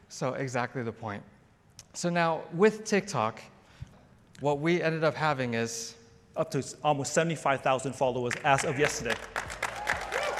so, 0.10 0.34
exactly 0.34 0.84
the 0.84 0.92
point. 0.92 1.22
So, 1.94 2.10
now 2.10 2.42
with 2.54 2.86
TikTok, 2.86 3.42
what 4.39 4.60
we 4.60 4.82
ended 4.82 5.04
up 5.04 5.16
having 5.16 5.54
is 5.54 5.96
up 6.38 6.50
to 6.51 6.63
almost 6.84 7.13
75,000 7.13 7.94
followers 7.94 8.34
as 8.44 8.63
of 8.63 8.80
yesterday, 8.80 9.16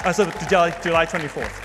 as 0.04 0.20
of 0.20 0.34
July, 0.48 0.70
July 0.82 1.04
24th. 1.04 1.64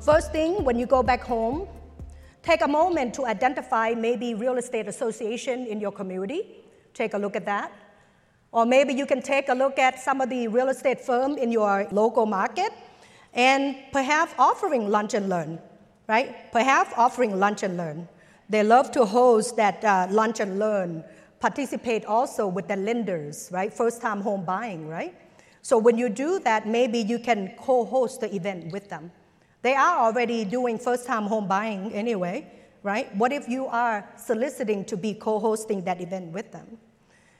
First 0.00 0.32
thing, 0.32 0.64
when 0.64 0.78
you 0.78 0.86
go 0.86 1.02
back 1.02 1.22
home, 1.22 1.66
Take 2.44 2.60
a 2.60 2.68
moment 2.68 3.14
to 3.14 3.24
identify 3.24 3.94
maybe 3.96 4.34
real 4.34 4.58
estate 4.58 4.86
association 4.86 5.66
in 5.66 5.80
your 5.80 5.90
community. 5.90 6.42
Take 6.92 7.14
a 7.14 7.18
look 7.18 7.36
at 7.36 7.46
that. 7.46 7.72
Or 8.52 8.66
maybe 8.66 8.92
you 8.92 9.06
can 9.06 9.22
take 9.22 9.48
a 9.48 9.54
look 9.54 9.78
at 9.78 9.98
some 9.98 10.20
of 10.20 10.28
the 10.28 10.48
real 10.48 10.68
estate 10.68 11.00
firm 11.00 11.38
in 11.38 11.50
your 11.50 11.88
local 11.90 12.26
market 12.26 12.70
and 13.32 13.76
perhaps 13.92 14.34
offering 14.36 14.90
lunch 14.90 15.14
and 15.14 15.30
learn, 15.30 15.58
right? 16.06 16.52
Perhaps 16.52 16.92
offering 16.98 17.40
lunch 17.40 17.62
and 17.62 17.78
learn. 17.78 18.06
They 18.50 18.62
love 18.62 18.92
to 18.92 19.06
host 19.06 19.56
that 19.56 19.82
uh, 19.82 20.08
lunch 20.10 20.38
and 20.40 20.58
learn, 20.58 21.02
participate 21.40 22.04
also 22.04 22.46
with 22.46 22.68
the 22.68 22.76
lenders, 22.76 23.48
right? 23.52 23.72
First 23.72 24.02
time 24.02 24.20
home 24.20 24.44
buying, 24.44 24.86
right? 24.86 25.14
So 25.62 25.78
when 25.78 25.96
you 25.96 26.10
do 26.10 26.40
that, 26.40 26.68
maybe 26.68 26.98
you 26.98 27.18
can 27.18 27.54
co 27.56 27.86
host 27.86 28.20
the 28.20 28.34
event 28.34 28.70
with 28.70 28.90
them. 28.90 29.10
They 29.64 29.74
are 29.74 29.96
already 29.96 30.44
doing 30.44 30.78
first 30.78 31.06
time 31.06 31.22
home 31.22 31.48
buying 31.48 31.90
anyway, 31.94 32.46
right? 32.82 33.08
What 33.16 33.32
if 33.32 33.48
you 33.48 33.64
are 33.66 34.06
soliciting 34.14 34.84
to 34.84 34.94
be 34.94 35.14
co 35.14 35.38
hosting 35.38 35.82
that 35.84 36.02
event 36.02 36.32
with 36.32 36.52
them? 36.52 36.76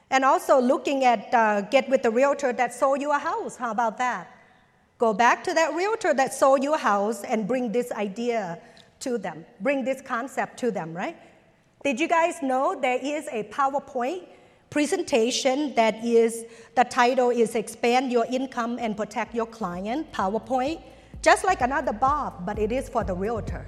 And 0.09 0.25
also 0.25 0.59
looking 0.59 1.05
at 1.05 1.31
uh, 1.31 1.61
get 1.61 1.87
with 1.87 2.01
the 2.01 2.09
realtor 2.09 2.51
that 2.51 2.73
sold 2.73 2.99
you 2.99 3.11
a 3.11 3.19
house. 3.19 3.55
How 3.55 3.69
about 3.69 3.99
that? 3.99 4.27
Go 4.97 5.13
back 5.13 5.43
to 5.43 5.53
that 5.53 5.75
realtor 5.75 6.15
that 6.15 6.33
sold 6.33 6.63
you 6.63 6.73
a 6.73 6.79
house 6.79 7.23
and 7.23 7.47
bring 7.47 7.71
this 7.71 7.91
idea 7.91 8.59
to 9.01 9.19
them, 9.19 9.45
bring 9.61 9.85
this 9.85 10.01
concept 10.01 10.57
to 10.61 10.71
them, 10.71 10.95
right? 10.95 11.15
Did 11.83 11.99
you 11.99 12.07
guys 12.07 12.41
know 12.41 12.75
there 12.81 12.97
is 13.03 13.27
a 13.27 13.43
PowerPoint 13.43 14.23
presentation 14.71 15.75
that 15.75 16.03
is, 16.03 16.45
the 16.75 16.85
title 16.85 17.29
is 17.29 17.53
Expand 17.53 18.11
Your 18.11 18.25
Income 18.25 18.79
and 18.79 18.97
Protect 18.97 19.35
Your 19.35 19.45
Client, 19.45 20.11
PowerPoint, 20.11 20.81
just 21.25 21.43
like 21.43 21.61
another 21.61 21.91
Bob, 21.91 22.45
but 22.45 22.59
it 22.59 22.71
is 22.71 22.87
for 22.87 23.03
the 23.03 23.15
realtor. 23.15 23.65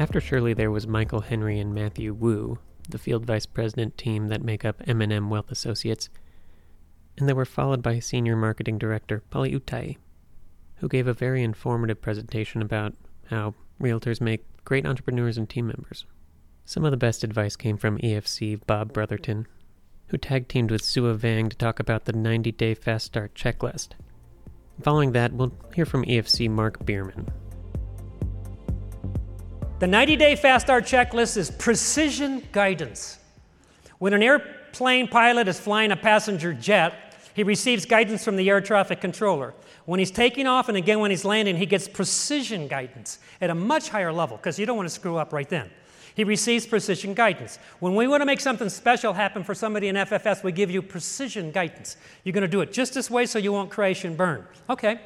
After 0.00 0.20
Shirley, 0.20 0.52
there 0.52 0.72
was 0.72 0.88
Michael 0.88 1.20
Henry 1.20 1.60
and 1.60 1.72
Matthew 1.72 2.12
Wu, 2.12 2.58
the 2.88 2.98
field 2.98 3.24
vice 3.24 3.46
president 3.46 3.96
team 3.96 4.26
that 4.26 4.42
make 4.42 4.64
up 4.64 4.82
M&M 4.84 5.30
Wealth 5.30 5.52
Associates, 5.52 6.08
and 7.16 7.28
they 7.28 7.32
were 7.32 7.44
followed 7.44 7.82
by 7.82 8.00
senior 8.00 8.34
marketing 8.34 8.78
director 8.78 9.22
Polly 9.30 9.52
Utai, 9.52 9.96
who 10.78 10.88
gave 10.88 11.06
a 11.06 11.14
very 11.14 11.44
informative 11.44 12.02
presentation 12.02 12.60
about 12.60 12.92
how 13.26 13.54
realtors 13.80 14.20
make 14.20 14.44
great 14.64 14.84
entrepreneurs 14.84 15.38
and 15.38 15.48
team 15.48 15.68
members. 15.68 16.04
Some 16.64 16.84
of 16.84 16.90
the 16.90 16.96
best 16.96 17.22
advice 17.22 17.54
came 17.54 17.76
from 17.76 17.98
EFC 17.98 18.60
Bob 18.66 18.92
Brotherton, 18.92 19.46
who 20.08 20.18
tag 20.18 20.48
teamed 20.48 20.72
with 20.72 20.82
Sua 20.82 21.14
Vang 21.14 21.48
to 21.48 21.56
talk 21.56 21.78
about 21.78 22.06
the 22.06 22.12
90 22.12 22.50
day 22.50 22.74
fast 22.74 23.06
start 23.06 23.34
checklist. 23.34 23.90
Following 24.82 25.12
that, 25.12 25.32
we'll 25.32 25.52
hear 25.74 25.86
from 25.86 26.04
EFC 26.04 26.50
Mark 26.50 26.84
Bierman. 26.84 27.28
The 29.78 29.86
90 29.86 30.16
day 30.16 30.36
fast 30.36 30.66
start 30.66 30.84
checklist 30.84 31.36
is 31.36 31.50
precision 31.50 32.42
guidance. 32.52 33.18
When 33.98 34.12
an 34.12 34.22
airplane 34.22 35.08
pilot 35.08 35.48
is 35.48 35.58
flying 35.58 35.92
a 35.92 35.96
passenger 35.96 36.52
jet, 36.52 37.14
he 37.34 37.42
receives 37.42 37.84
guidance 37.84 38.24
from 38.24 38.36
the 38.36 38.48
air 38.48 38.62
traffic 38.62 39.00
controller. 39.00 39.54
When 39.84 39.98
he's 39.98 40.10
taking 40.10 40.46
off 40.46 40.68
and 40.68 40.76
again 40.76 41.00
when 41.00 41.10
he's 41.10 41.24
landing, 41.24 41.56
he 41.56 41.66
gets 41.66 41.88
precision 41.88 42.68
guidance 42.68 43.18
at 43.40 43.50
a 43.50 43.54
much 43.54 43.90
higher 43.90 44.12
level 44.12 44.36
because 44.38 44.58
you 44.58 44.64
don't 44.64 44.76
want 44.76 44.88
to 44.88 44.94
screw 44.94 45.16
up 45.16 45.32
right 45.32 45.48
then. 45.48 45.70
He 46.16 46.24
receives 46.24 46.66
precision 46.66 47.12
guidance. 47.12 47.58
When 47.78 47.94
we 47.94 48.08
want 48.08 48.22
to 48.22 48.24
make 48.24 48.40
something 48.40 48.70
special 48.70 49.12
happen 49.12 49.44
for 49.44 49.54
somebody 49.54 49.88
in 49.88 49.96
FFS, 49.96 50.42
we 50.42 50.50
give 50.50 50.70
you 50.70 50.80
precision 50.80 51.50
guidance. 51.52 51.98
You're 52.24 52.32
going 52.32 52.40
to 52.40 52.48
do 52.48 52.62
it 52.62 52.72
just 52.72 52.94
this 52.94 53.10
way 53.10 53.26
so 53.26 53.38
you 53.38 53.52
won't 53.52 53.70
crash 53.70 54.02
and 54.02 54.16
burn. 54.16 54.46
Okay. 54.70 54.98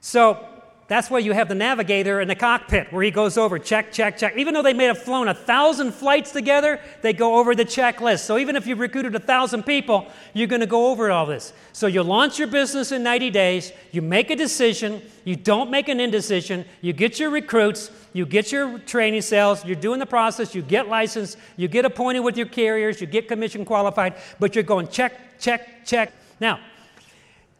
So 0.00 0.46
that's 0.90 1.08
why 1.08 1.20
you 1.20 1.30
have 1.30 1.46
the 1.46 1.54
navigator 1.54 2.20
in 2.20 2.26
the 2.26 2.34
cockpit 2.34 2.92
where 2.92 3.04
he 3.04 3.12
goes 3.12 3.38
over 3.38 3.60
check, 3.60 3.92
check, 3.92 4.18
check. 4.18 4.36
Even 4.36 4.54
though 4.54 4.62
they 4.62 4.72
may 4.72 4.86
have 4.86 5.00
flown 5.00 5.28
a 5.28 5.34
thousand 5.34 5.92
flights 5.92 6.32
together, 6.32 6.80
they 7.00 7.12
go 7.12 7.36
over 7.36 7.54
the 7.54 7.64
checklist. 7.64 8.24
So 8.24 8.38
even 8.38 8.56
if 8.56 8.66
you've 8.66 8.80
recruited 8.80 9.14
a 9.14 9.20
thousand 9.20 9.62
people, 9.62 10.08
you're 10.34 10.48
going 10.48 10.62
to 10.62 10.66
go 10.66 10.88
over 10.88 11.12
all 11.12 11.26
this. 11.26 11.52
So 11.72 11.86
you 11.86 12.02
launch 12.02 12.40
your 12.40 12.48
business 12.48 12.90
in 12.90 13.04
90 13.04 13.30
days, 13.30 13.72
you 13.92 14.02
make 14.02 14.30
a 14.30 14.34
decision, 14.34 15.00
you 15.22 15.36
don't 15.36 15.70
make 15.70 15.88
an 15.88 16.00
indecision, 16.00 16.64
you 16.80 16.92
get 16.92 17.20
your 17.20 17.30
recruits, 17.30 17.92
you 18.12 18.26
get 18.26 18.50
your 18.50 18.80
training 18.80 19.22
sales, 19.22 19.64
you're 19.64 19.76
doing 19.76 20.00
the 20.00 20.06
process, 20.06 20.56
you 20.56 20.62
get 20.62 20.88
licensed, 20.88 21.38
you 21.56 21.68
get 21.68 21.84
appointed 21.84 22.18
with 22.18 22.36
your 22.36 22.48
carriers, 22.48 23.00
you 23.00 23.06
get 23.06 23.28
commission 23.28 23.64
qualified, 23.64 24.16
but 24.40 24.56
you're 24.56 24.64
going 24.64 24.88
check, 24.88 25.38
check, 25.38 25.86
check. 25.86 26.12
Now, 26.40 26.58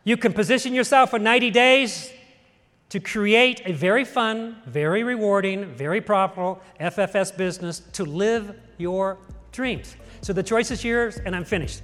you 0.03 0.17
can 0.17 0.33
position 0.33 0.75
yourself 0.75 1.11
for 1.11 1.21
90 1.21 1.53
days 1.53 2.11
to 2.91 3.01
create 3.01 3.63
a 3.65 3.73
very 3.73 4.05
fun, 4.05 4.57
very 4.67 5.03
rewarding, 5.03 5.65
very 5.75 6.01
profitable 6.01 6.61
FFS 6.81 7.37
business 7.37 7.81
to 7.93 8.05
live 8.05 8.55
your 8.79 9.17
dreams. 9.53 9.97
So 10.23 10.33
the 10.33 10.43
choice 10.43 10.71
is 10.71 10.85
yours, 10.85 11.19
and 11.25 11.35
I'm 11.35 11.45
finished. 11.45 11.83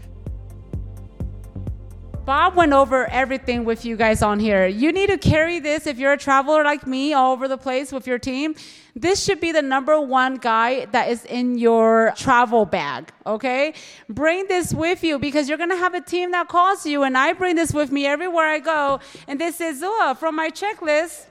Bob 2.26 2.56
went 2.56 2.72
over 2.72 3.08
everything 3.10 3.64
with 3.64 3.84
you 3.84 3.96
guys 3.96 4.20
on 4.20 4.40
here. 4.40 4.66
You 4.66 4.90
need 4.90 5.10
to 5.10 5.16
carry 5.16 5.60
this 5.60 5.86
if 5.86 5.96
you're 5.96 6.14
a 6.14 6.18
traveler 6.18 6.64
like 6.64 6.84
me 6.84 7.14
all 7.14 7.32
over 7.32 7.46
the 7.46 7.56
place 7.56 7.92
with 7.92 8.08
your 8.08 8.18
team. 8.18 8.56
This 8.96 9.24
should 9.24 9.40
be 9.40 9.52
the 9.52 9.62
number 9.62 10.00
one 10.00 10.34
guy 10.34 10.86
that 10.86 11.08
is 11.08 11.24
in 11.26 11.56
your 11.56 12.12
travel 12.16 12.64
bag, 12.64 13.12
okay? 13.24 13.74
Bring 14.08 14.48
this 14.48 14.74
with 14.74 15.04
you 15.04 15.20
because 15.20 15.48
you're 15.48 15.56
gonna 15.56 15.76
have 15.76 15.94
a 15.94 16.00
team 16.00 16.32
that 16.32 16.48
calls 16.48 16.84
you, 16.84 17.04
and 17.04 17.16
I 17.16 17.32
bring 17.32 17.54
this 17.54 17.72
with 17.72 17.92
me 17.92 18.06
everywhere 18.06 18.48
I 18.48 18.58
go. 18.58 18.98
And 19.28 19.40
this 19.40 19.60
is 19.60 19.80
Zua 19.80 20.16
from 20.18 20.34
my 20.34 20.50
checklist. 20.50 21.26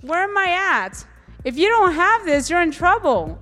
Where 0.00 0.22
am 0.22 0.38
I 0.38 0.78
at? 0.82 1.04
If 1.44 1.58
you 1.58 1.68
don't 1.68 1.92
have 1.92 2.24
this, 2.24 2.48
you're 2.48 2.62
in 2.62 2.70
trouble. 2.70 3.38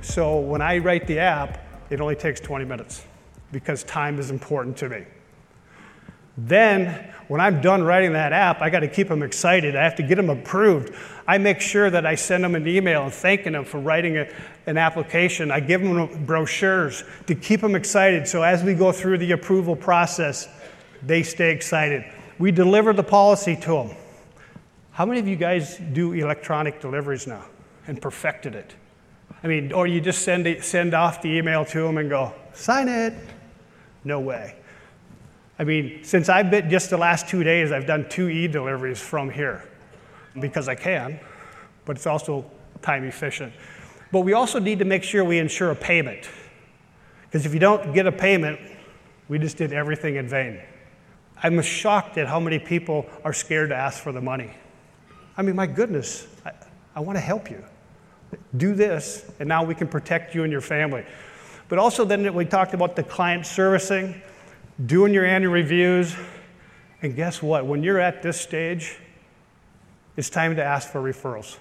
So 0.00 0.38
when 0.38 0.62
I 0.62 0.78
write 0.78 1.06
the 1.06 1.18
app, 1.18 1.58
it 1.90 2.00
only 2.00 2.16
takes 2.16 2.40
20 2.40 2.64
minutes 2.64 3.07
because 3.52 3.84
time 3.84 4.18
is 4.18 4.30
important 4.30 4.76
to 4.78 4.88
me. 4.88 5.04
Then, 6.36 7.12
when 7.26 7.40
I'm 7.40 7.60
done 7.60 7.82
writing 7.82 8.12
that 8.12 8.32
app, 8.32 8.62
I 8.62 8.70
got 8.70 8.80
to 8.80 8.88
keep 8.88 9.08
them 9.08 9.22
excited. 9.22 9.74
I 9.74 9.82
have 9.82 9.96
to 9.96 10.02
get 10.02 10.14
them 10.14 10.30
approved. 10.30 10.94
I 11.26 11.36
make 11.36 11.60
sure 11.60 11.90
that 11.90 12.06
I 12.06 12.14
send 12.14 12.44
them 12.44 12.54
an 12.54 12.66
email 12.66 13.04
and 13.04 13.12
thanking 13.12 13.52
them 13.52 13.64
for 13.64 13.80
writing 13.80 14.16
a, 14.16 14.28
an 14.66 14.78
application. 14.78 15.50
I 15.50 15.60
give 15.60 15.82
them 15.82 16.24
brochures 16.24 17.02
to 17.26 17.34
keep 17.34 17.60
them 17.60 17.74
excited. 17.74 18.28
So 18.28 18.42
as 18.42 18.62
we 18.62 18.74
go 18.74 18.92
through 18.92 19.18
the 19.18 19.32
approval 19.32 19.74
process, 19.74 20.48
they 21.02 21.22
stay 21.22 21.50
excited. 21.50 22.04
We 22.38 22.52
deliver 22.52 22.92
the 22.92 23.02
policy 23.02 23.56
to 23.56 23.70
them. 23.70 23.96
How 24.92 25.04
many 25.04 25.18
of 25.20 25.26
you 25.28 25.36
guys 25.36 25.76
do 25.92 26.12
electronic 26.12 26.80
deliveries 26.80 27.26
now 27.26 27.44
and 27.88 28.00
perfected 28.00 28.54
it? 28.54 28.74
I 29.42 29.48
mean, 29.48 29.72
or 29.72 29.86
you 29.86 30.00
just 30.00 30.22
send, 30.22 30.46
it, 30.46 30.64
send 30.64 30.94
off 30.94 31.20
the 31.20 31.28
email 31.28 31.64
to 31.66 31.82
them 31.82 31.98
and 31.98 32.08
go, 32.08 32.32
sign 32.54 32.88
it. 32.88 33.12
No 34.04 34.20
way. 34.20 34.56
I 35.58 35.64
mean, 35.64 36.04
since 36.04 36.28
I've 36.28 36.50
been 36.50 36.70
just 36.70 36.90
the 36.90 36.96
last 36.96 37.28
two 37.28 37.42
days, 37.42 37.72
I've 37.72 37.86
done 37.86 38.08
two 38.08 38.28
e 38.28 38.46
deliveries 38.46 39.00
from 39.00 39.28
here 39.28 39.64
because 40.38 40.68
I 40.68 40.74
can, 40.74 41.18
but 41.84 41.96
it's 41.96 42.06
also 42.06 42.48
time 42.80 43.04
efficient. 43.04 43.52
But 44.12 44.20
we 44.20 44.32
also 44.32 44.58
need 44.58 44.78
to 44.78 44.84
make 44.84 45.02
sure 45.02 45.24
we 45.24 45.38
ensure 45.38 45.70
a 45.70 45.76
payment. 45.76 46.28
Because 47.22 47.44
if 47.44 47.52
you 47.52 47.60
don't 47.60 47.92
get 47.92 48.06
a 48.06 48.12
payment, 48.12 48.58
we 49.28 49.38
just 49.38 49.56
did 49.56 49.72
everything 49.72 50.16
in 50.16 50.28
vain. 50.28 50.60
I'm 51.42 51.60
shocked 51.60 52.18
at 52.18 52.26
how 52.26 52.40
many 52.40 52.58
people 52.58 53.06
are 53.24 53.32
scared 53.32 53.68
to 53.70 53.76
ask 53.76 54.02
for 54.02 54.12
the 54.12 54.20
money. 54.20 54.50
I 55.36 55.42
mean, 55.42 55.56
my 55.56 55.66
goodness, 55.66 56.26
I, 56.44 56.52
I 56.96 57.00
want 57.00 57.16
to 57.16 57.20
help 57.20 57.50
you. 57.50 57.62
Do 58.56 58.74
this, 58.74 59.30
and 59.38 59.48
now 59.48 59.62
we 59.62 59.74
can 59.74 59.88
protect 59.88 60.34
you 60.34 60.42
and 60.42 60.52
your 60.52 60.60
family. 60.60 61.04
But 61.68 61.78
also, 61.78 62.04
then 62.04 62.32
we 62.34 62.44
talked 62.44 62.74
about 62.74 62.96
the 62.96 63.02
client 63.02 63.46
servicing, 63.46 64.20
doing 64.86 65.12
your 65.12 65.24
annual 65.24 65.52
reviews. 65.52 66.16
And 67.02 67.14
guess 67.14 67.42
what? 67.42 67.66
When 67.66 67.82
you're 67.82 68.00
at 68.00 68.22
this 68.22 68.40
stage, 68.40 68.98
it's 70.16 70.30
time 70.30 70.56
to 70.56 70.64
ask 70.64 70.90
for 70.90 71.00
referrals. 71.00 71.58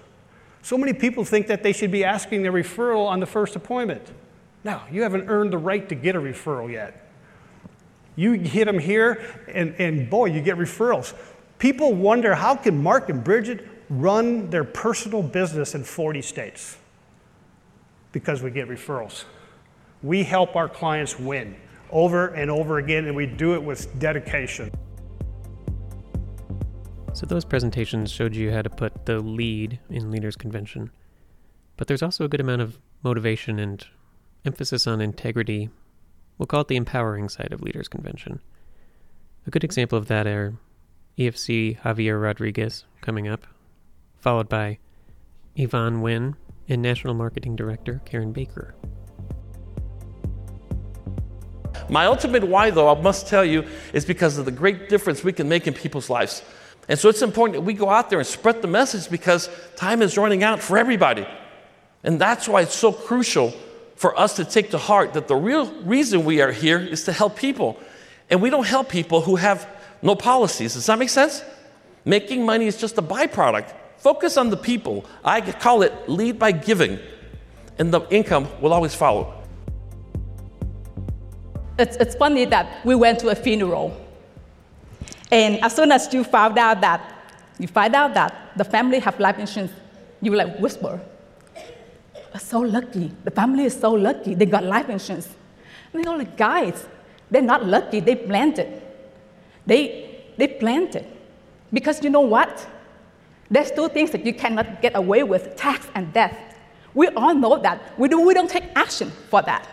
So 0.61 0.77
many 0.77 0.93
people 0.93 1.23
think 1.23 1.47
that 1.47 1.61
they 1.61 1.73
should 1.73 1.91
be 1.91 2.03
asking 2.03 2.41
their 2.41 2.51
referral 2.51 3.05
on 3.07 3.19
the 3.19 3.25
first 3.25 3.55
appointment. 3.55 4.01
Now, 4.63 4.83
you 4.91 5.03
haven't 5.03 5.29
earned 5.29 5.53
the 5.53 5.57
right 5.57 5.87
to 5.89 5.95
get 5.95 6.15
a 6.15 6.19
referral 6.19 6.71
yet. 6.71 7.09
You 8.15 8.33
hit 8.33 8.65
them 8.65 8.79
here, 8.79 9.23
and, 9.47 9.75
and 9.77 10.09
boy, 10.09 10.25
you 10.25 10.41
get 10.41 10.57
referrals. 10.57 11.13
People 11.59 11.93
wonder 11.93 12.33
how 12.33 12.55
can 12.55 12.81
Mark 12.81 13.09
and 13.09 13.23
Bridget 13.23 13.67
run 13.89 14.49
their 14.49 14.63
personal 14.63 15.21
business 15.21 15.75
in 15.75 15.83
40 15.83 16.21
states? 16.21 16.77
Because 18.11 18.41
we 18.41 18.49
get 18.49 18.67
referrals. 18.67 19.25
We 20.07 20.23
help 20.23 20.55
our 20.55 20.69
clients 20.69 21.19
win 21.19 21.57
over 21.91 22.27
and 22.27 22.49
over 22.49 22.77
again, 22.77 23.07
and 23.07 23.15
we 23.15 23.25
do 23.25 23.55
it 23.55 23.61
with 23.61 23.99
dedication. 23.99 24.71
So, 27.11 27.25
those 27.25 27.43
presentations 27.43 28.09
showed 28.09 28.33
you 28.33 28.53
how 28.53 28.61
to 28.61 28.69
put 28.69 29.05
the 29.05 29.19
lead 29.19 29.81
in 29.89 30.09
Leaders 30.09 30.37
Convention. 30.37 30.91
But 31.75 31.87
there's 31.87 32.01
also 32.01 32.23
a 32.23 32.29
good 32.29 32.39
amount 32.39 32.61
of 32.61 32.79
motivation 33.03 33.59
and 33.59 33.85
emphasis 34.45 34.87
on 34.87 35.01
integrity. 35.01 35.71
We'll 36.37 36.47
call 36.47 36.61
it 36.61 36.69
the 36.69 36.77
empowering 36.77 37.27
side 37.27 37.51
of 37.51 37.61
Leaders 37.61 37.89
Convention. 37.89 38.39
A 39.45 39.49
good 39.49 39.65
example 39.65 39.97
of 39.97 40.07
that 40.07 40.25
are 40.25 40.53
EFC 41.17 41.81
Javier 41.81 42.21
Rodriguez 42.21 42.85
coming 43.01 43.27
up, 43.27 43.45
followed 44.15 44.47
by 44.47 44.77
Yvonne 45.57 45.97
Nguyen 46.01 46.35
and 46.69 46.81
National 46.81 47.13
Marketing 47.13 47.57
Director 47.57 47.99
Karen 48.05 48.31
Baker. 48.31 48.73
My 51.89 52.05
ultimate 52.05 52.43
why, 52.43 52.69
though, 52.69 52.89
I 52.93 52.99
must 52.99 53.27
tell 53.27 53.45
you, 53.45 53.65
is 53.93 54.05
because 54.05 54.37
of 54.37 54.45
the 54.45 54.51
great 54.51 54.89
difference 54.89 55.23
we 55.23 55.33
can 55.33 55.47
make 55.47 55.67
in 55.67 55.73
people's 55.73 56.09
lives. 56.09 56.43
And 56.89 56.97
so 56.97 57.09
it's 57.09 57.21
important 57.21 57.55
that 57.55 57.61
we 57.61 57.73
go 57.73 57.89
out 57.89 58.09
there 58.09 58.19
and 58.19 58.27
spread 58.27 58.61
the 58.61 58.67
message 58.67 59.09
because 59.09 59.49
time 59.75 60.01
is 60.01 60.17
running 60.17 60.43
out 60.43 60.61
for 60.61 60.77
everybody. 60.77 61.27
And 62.03 62.19
that's 62.19 62.47
why 62.47 62.61
it's 62.61 62.75
so 62.75 62.91
crucial 62.91 63.53
for 63.95 64.17
us 64.17 64.35
to 64.35 64.45
take 64.45 64.71
to 64.71 64.77
heart 64.77 65.13
that 65.13 65.27
the 65.27 65.35
real 65.35 65.71
reason 65.81 66.23
we 66.23 66.41
are 66.41 66.51
here 66.51 66.79
is 66.79 67.03
to 67.05 67.11
help 67.11 67.35
people. 67.35 67.77
And 68.29 68.41
we 68.41 68.49
don't 68.49 68.67
help 68.67 68.89
people 68.89 69.21
who 69.21 69.35
have 69.37 69.67
no 70.01 70.15
policies. 70.15 70.75
Does 70.75 70.85
that 70.85 70.99
make 70.99 71.09
sense? 71.09 71.43
Making 72.05 72.45
money 72.45 72.67
is 72.67 72.77
just 72.77 72.97
a 72.97 73.01
byproduct. 73.01 73.73
Focus 73.97 74.37
on 74.37 74.49
the 74.49 74.57
people. 74.57 75.05
I 75.25 75.41
call 75.41 75.81
it 75.81 76.07
lead 76.07 76.37
by 76.37 76.51
giving, 76.51 76.99
and 77.79 77.91
the 77.93 78.01
income 78.09 78.47
will 78.61 78.71
always 78.71 78.93
follow. 78.93 79.36
It's, 81.79 81.95
it's 81.97 82.15
funny 82.15 82.45
that 82.45 82.85
we 82.85 82.95
went 82.95 83.19
to 83.19 83.29
a 83.29 83.35
funeral, 83.35 83.95
and 85.31 85.63
as 85.63 85.75
soon 85.75 85.91
as 85.91 86.11
you 86.13 86.23
found 86.23 86.57
out 86.57 86.81
that 86.81 87.13
you 87.59 87.67
find 87.67 87.95
out 87.95 88.13
that 88.13 88.51
the 88.55 88.63
family 88.63 88.99
have 88.99 89.19
life 89.19 89.39
insurance, 89.39 89.71
you 90.21 90.33
like 90.35 90.59
whisper, 90.59 90.99
so 92.39 92.59
lucky. 92.59 93.11
The 93.23 93.31
family 93.31 93.65
is 93.65 93.79
so 93.79 93.93
lucky. 93.93 94.33
They 94.33 94.45
got 94.45 94.63
life 94.63 94.89
insurance. 94.89 95.27
And 95.93 96.03
they're 96.03 96.17
like, 96.17 96.37
guys, 96.37 96.85
they're 97.29 97.41
not 97.41 97.65
lucky. 97.65 97.99
They 97.99 98.15
planted. 98.15 98.81
They, 99.65 100.23
they 100.37 100.47
planned 100.47 100.95
it. 100.95 101.07
Because 101.71 102.03
you 102.03 102.09
know 102.09 102.21
what? 102.21 102.65
There's 103.49 103.71
two 103.71 103.89
things 103.89 104.11
that 104.11 104.25
you 104.25 104.33
cannot 104.33 104.81
get 104.81 104.95
away 104.95 105.23
with 105.23 105.55
tax 105.55 105.87
and 105.95 106.11
death. 106.13 106.37
We 106.93 107.07
all 107.09 107.33
know 107.33 107.57
that. 107.59 107.97
We, 107.97 108.07
do, 108.07 108.21
we 108.21 108.33
don't 108.33 108.49
take 108.49 108.65
action 108.75 109.11
for 109.29 109.41
that. 109.43 109.67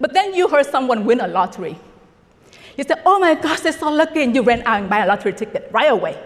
But 0.00 0.12
then 0.12 0.34
you 0.34 0.48
heard 0.48 0.66
someone 0.66 1.04
win 1.04 1.20
a 1.20 1.28
lottery. 1.28 1.78
You 2.76 2.84
said, 2.84 3.02
oh 3.04 3.18
my 3.18 3.34
gosh, 3.34 3.60
they're 3.60 3.72
so 3.72 3.90
lucky, 3.90 4.22
and 4.22 4.34
you 4.34 4.42
ran 4.42 4.62
out 4.62 4.80
and 4.80 4.88
buy 4.88 5.04
a 5.04 5.06
lottery 5.06 5.32
ticket 5.32 5.68
right 5.72 5.90
away. 5.90 6.16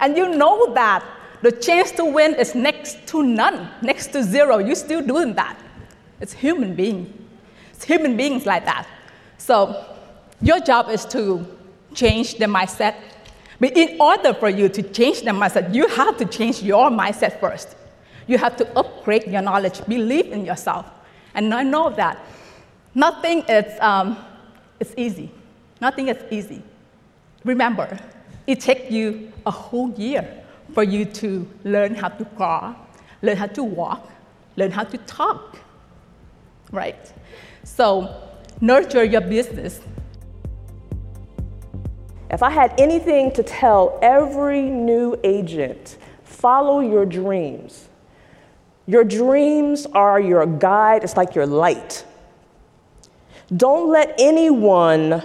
And 0.00 0.16
you 0.16 0.34
know 0.34 0.72
that 0.74 1.04
the 1.42 1.52
chance 1.52 1.90
to 1.92 2.04
win 2.04 2.34
is 2.34 2.54
next 2.54 3.06
to 3.08 3.22
none, 3.22 3.68
next 3.82 4.08
to 4.08 4.22
zero. 4.22 4.58
You're 4.58 4.74
still 4.74 5.02
doing 5.02 5.34
that. 5.34 5.58
It's 6.20 6.32
human 6.32 6.74
being. 6.74 7.12
It's 7.72 7.84
human 7.84 8.16
beings 8.16 8.46
like 8.46 8.64
that. 8.64 8.88
So 9.36 9.84
your 10.40 10.60
job 10.60 10.88
is 10.88 11.04
to 11.06 11.46
change 11.94 12.36
the 12.36 12.46
mindset. 12.46 12.94
But 13.60 13.76
in 13.76 14.00
order 14.00 14.34
for 14.34 14.48
you 14.48 14.68
to 14.70 14.82
change 14.82 15.22
the 15.22 15.30
mindset, 15.30 15.74
you 15.74 15.86
have 15.88 16.16
to 16.18 16.24
change 16.24 16.62
your 16.62 16.90
mindset 16.90 17.38
first. 17.38 17.76
You 18.26 18.38
have 18.38 18.56
to 18.56 18.78
upgrade 18.78 19.26
your 19.26 19.42
knowledge, 19.42 19.84
believe 19.86 20.32
in 20.32 20.44
yourself. 20.44 20.86
And 21.34 21.52
I 21.54 21.62
know 21.62 21.90
that 21.90 22.18
nothing 22.96 23.42
is 23.42 23.78
um, 23.80 24.16
it's 24.80 24.94
easy. 24.96 25.30
Nothing 25.80 26.08
is 26.08 26.16
easy. 26.30 26.62
Remember, 27.44 27.98
it 28.46 28.60
takes 28.60 28.90
you 28.90 29.32
a 29.44 29.50
whole 29.50 29.92
year 29.92 30.44
for 30.72 30.82
you 30.82 31.04
to 31.04 31.48
learn 31.64 31.94
how 31.94 32.08
to 32.08 32.24
crawl, 32.24 32.74
learn 33.22 33.36
how 33.36 33.46
to 33.46 33.62
walk, 33.62 34.10
learn 34.56 34.70
how 34.70 34.84
to 34.84 34.98
talk. 34.98 35.58
Right? 36.72 37.12
So, 37.62 38.22
nurture 38.60 39.04
your 39.04 39.20
business. 39.20 39.80
If 42.30 42.42
I 42.42 42.50
had 42.50 42.78
anything 42.80 43.30
to 43.32 43.42
tell 43.42 43.98
every 44.02 44.62
new 44.62 45.16
agent, 45.22 45.98
follow 46.24 46.80
your 46.80 47.06
dreams. 47.06 47.88
Your 48.86 49.04
dreams 49.04 49.86
are 49.86 50.20
your 50.20 50.46
guide, 50.46 51.04
it's 51.04 51.16
like 51.16 51.34
your 51.34 51.46
light. 51.46 52.04
Don't 53.54 53.90
let 53.90 54.14
anyone 54.18 55.22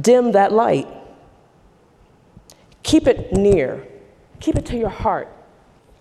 dim 0.00 0.32
that 0.32 0.52
light. 0.52 0.86
Keep 2.82 3.06
it 3.06 3.32
near, 3.32 3.86
keep 4.40 4.56
it 4.56 4.66
to 4.66 4.76
your 4.76 4.90
heart. 4.90 5.28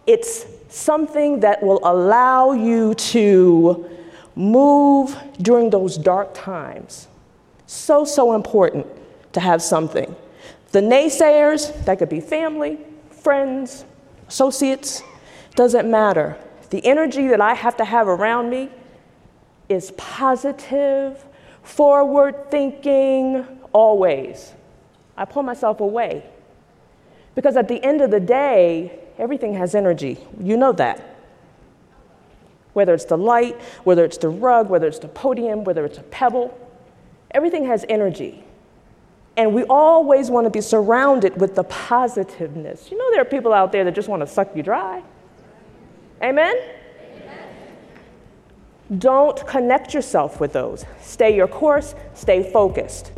It's 0.05 0.45
something 0.69 1.39
that 1.39 1.63
will 1.63 1.79
allow 1.83 2.51
you 2.51 2.93
to 2.95 3.89
move 4.35 5.17
during 5.41 5.69
those 5.69 5.97
dark 5.97 6.33
times. 6.33 7.07
So, 7.67 8.03
so 8.05 8.33
important 8.33 8.85
to 9.33 9.39
have 9.39 9.61
something. 9.61 10.15
The 10.71 10.81
naysayers, 10.81 11.85
that 11.85 11.99
could 11.99 12.09
be 12.09 12.19
family, 12.19 12.79
friends, 13.09 13.85
associates, 14.27 15.01
doesn't 15.55 15.89
matter. 15.89 16.37
The 16.71 16.85
energy 16.85 17.27
that 17.27 17.39
I 17.39 17.53
have 17.53 17.77
to 17.77 17.85
have 17.85 18.07
around 18.07 18.49
me 18.49 18.69
is 19.69 19.91
positive, 19.91 21.23
forward 21.63 22.51
thinking, 22.51 23.45
always. 23.71 24.53
I 25.17 25.25
pull 25.25 25.43
myself 25.43 25.79
away. 25.79 26.25
Because 27.35 27.57
at 27.57 27.67
the 27.67 27.83
end 27.83 28.01
of 28.01 28.11
the 28.11 28.19
day, 28.19 28.99
everything 29.17 29.53
has 29.55 29.73
energy. 29.73 30.19
You 30.39 30.57
know 30.57 30.71
that. 30.73 31.09
Whether 32.73 32.93
it's 32.93 33.05
the 33.05 33.17
light, 33.17 33.59
whether 33.83 34.03
it's 34.03 34.17
the 34.17 34.29
rug, 34.29 34.69
whether 34.69 34.87
it's 34.87 34.99
the 34.99 35.07
podium, 35.07 35.63
whether 35.63 35.85
it's 35.85 35.97
a 35.97 36.03
pebble, 36.03 36.57
everything 37.31 37.65
has 37.65 37.85
energy. 37.89 38.43
And 39.35 39.53
we 39.53 39.63
always 39.63 40.29
want 40.29 40.45
to 40.45 40.51
be 40.51 40.61
surrounded 40.61 41.39
with 41.39 41.55
the 41.55 41.63
positiveness. 41.63 42.91
You 42.91 42.97
know, 42.97 43.11
there 43.11 43.21
are 43.21 43.25
people 43.25 43.53
out 43.53 43.71
there 43.71 43.83
that 43.83 43.95
just 43.95 44.07
want 44.07 44.21
to 44.21 44.27
suck 44.27 44.55
you 44.55 44.61
dry. 44.61 45.03
Amen? 46.21 46.55
Don't 48.99 49.45
connect 49.47 49.93
yourself 49.93 50.39
with 50.39 50.53
those. 50.53 50.85
Stay 51.01 51.35
your 51.35 51.47
course, 51.47 51.95
stay 52.13 52.51
focused. 52.51 53.11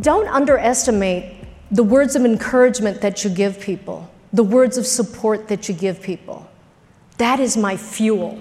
Don't 0.00 0.28
underestimate 0.28 1.44
the 1.70 1.82
words 1.82 2.16
of 2.16 2.24
encouragement 2.24 3.00
that 3.00 3.24
you 3.24 3.30
give 3.30 3.60
people, 3.60 4.10
the 4.32 4.42
words 4.42 4.76
of 4.76 4.86
support 4.86 5.48
that 5.48 5.68
you 5.68 5.74
give 5.74 6.00
people. 6.00 6.48
That 7.18 7.40
is 7.40 7.56
my 7.56 7.76
fuel. 7.76 8.38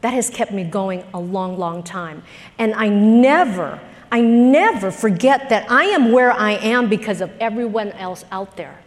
That 0.00 0.14
has 0.14 0.30
kept 0.30 0.52
me 0.52 0.64
going 0.64 1.04
a 1.12 1.20
long, 1.20 1.58
long 1.58 1.82
time. 1.82 2.22
And 2.58 2.74
I 2.74 2.88
never, 2.88 3.80
I 4.10 4.20
never 4.20 4.90
forget 4.90 5.50
that 5.50 5.70
I 5.70 5.84
am 5.84 6.12
where 6.12 6.32
I 6.32 6.52
am 6.52 6.88
because 6.88 7.20
of 7.20 7.30
everyone 7.38 7.92
else 7.92 8.24
out 8.30 8.56
there. 8.56 8.78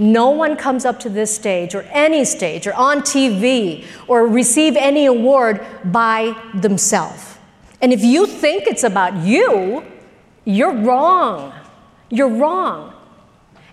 No 0.00 0.30
one 0.30 0.56
comes 0.56 0.86
up 0.86 0.98
to 1.00 1.10
this 1.10 1.34
stage 1.34 1.74
or 1.74 1.82
any 1.90 2.24
stage 2.24 2.66
or 2.66 2.72
on 2.72 3.02
TV 3.02 3.84
or 4.08 4.26
receive 4.26 4.74
any 4.74 5.04
award 5.04 5.60
by 5.84 6.34
themselves. 6.54 7.36
And 7.82 7.92
if 7.92 8.02
you 8.02 8.26
think 8.26 8.66
it's 8.66 8.82
about 8.82 9.14
you, 9.18 9.84
you're 10.46 10.72
wrong. 10.72 11.52
You're 12.08 12.30
wrong. 12.30 12.94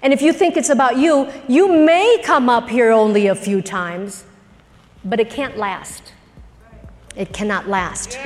And 0.02 0.12
if 0.12 0.22
you 0.22 0.34
think 0.34 0.58
it's 0.58 0.68
about 0.68 0.98
you, 0.98 1.32
you 1.48 1.72
may 1.72 2.22
come 2.26 2.50
up 2.50 2.68
here 2.68 2.92
only 2.92 3.28
a 3.28 3.36
few 3.36 3.62
times, 3.62 4.26
but 5.06 5.22
it 5.22 5.30
can't 5.30 5.56
last. 5.56 6.12
It 7.16 7.32
cannot 7.32 7.70
last. 7.70 8.20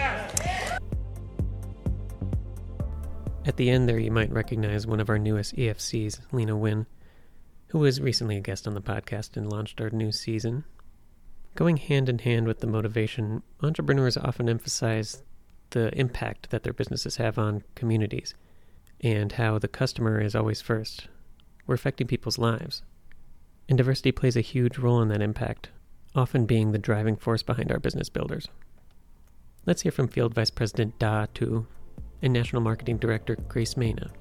At 3.46 3.58
the 3.58 3.70
end 3.70 3.88
there, 3.88 4.00
you 4.00 4.10
might 4.10 4.32
recognize 4.32 4.88
one 4.88 5.00
of 5.00 5.08
our 5.08 5.20
newest 5.20 5.56
EFCs, 5.56 6.22
Lena 6.32 6.58
Wynn, 6.58 6.88
who 7.72 7.80
was 7.80 8.02
recently 8.02 8.36
a 8.36 8.42
guest 8.42 8.68
on 8.68 8.74
the 8.74 8.82
podcast 8.82 9.38
and 9.38 9.50
launched 9.50 9.80
our 9.80 9.90
new 9.90 10.12
season. 10.12 10.66
Going 11.56 11.78
hand 11.78 12.10
in 12.10 12.20
hand 12.20 12.46
with 12.46 12.60
the 12.60 12.68
motivation, 12.68 13.44
entrepreneurs 13.62 14.18
often 14.18 14.50
emphasize 14.50 15.24
the 15.70 15.98
impact 15.98 16.50
that 16.50 16.64
their 16.64 16.74
businesses 16.74 17.16
have 17.16 17.38
on 17.38 17.64
communities 17.74 18.36
and 19.00 19.32
how 19.32 19.58
the 19.58 19.70
customer 19.70 20.20
is 20.20 20.36
always 20.36 20.60
first. 20.60 21.08
We're 21.66 21.76
affecting 21.76 22.08
people's 22.08 22.38
lives. 22.38 22.84
And 23.70 23.78
diversity 23.78 24.12
plays 24.12 24.36
a 24.36 24.42
huge 24.42 24.78
role 24.78 25.02
in 25.02 25.08
that 25.08 25.22
impact, 25.22 25.70
often 26.14 26.46
being 26.46 26.74
the 26.74 26.78
driving 26.78 27.16
force 27.16 27.42
behind 27.42 27.72
our 27.72 27.80
business 27.80 28.10
builders. 28.10 28.50
Let's 29.66 29.84
hear 29.84 29.94
from 29.94 30.10
Field 30.10 30.34
Vice 30.34 30.50
President 30.50 31.00
Da 31.00 31.28
Tu 31.34 31.66
and 32.22 32.34
National 32.34 32.62
Marketing 32.62 32.98
Director 32.98 33.38
Grace 33.38 33.78
Mena. 33.78 34.12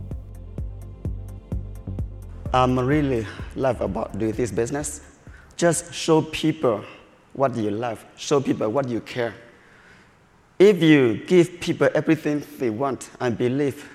I'm 2.53 2.79
really 2.79 3.27
love 3.55 3.81
about 3.81 4.19
doing 4.19 4.33
this 4.33 4.51
business. 4.51 5.03
Just 5.57 5.95
show 5.95 6.23
people 6.23 6.85
what 7.33 7.55
you 7.55 7.71
love, 7.71 8.05
show 8.17 8.41
people 8.41 8.69
what 8.71 8.89
you 8.89 9.01
care. 9.01 9.35
If 10.59 10.83
you 10.83 11.15
give 11.27 11.61
people 11.61 11.89
everything 11.95 12.43
they 12.59 12.71
want, 12.71 13.11
I 13.21 13.31
believe 13.31 13.89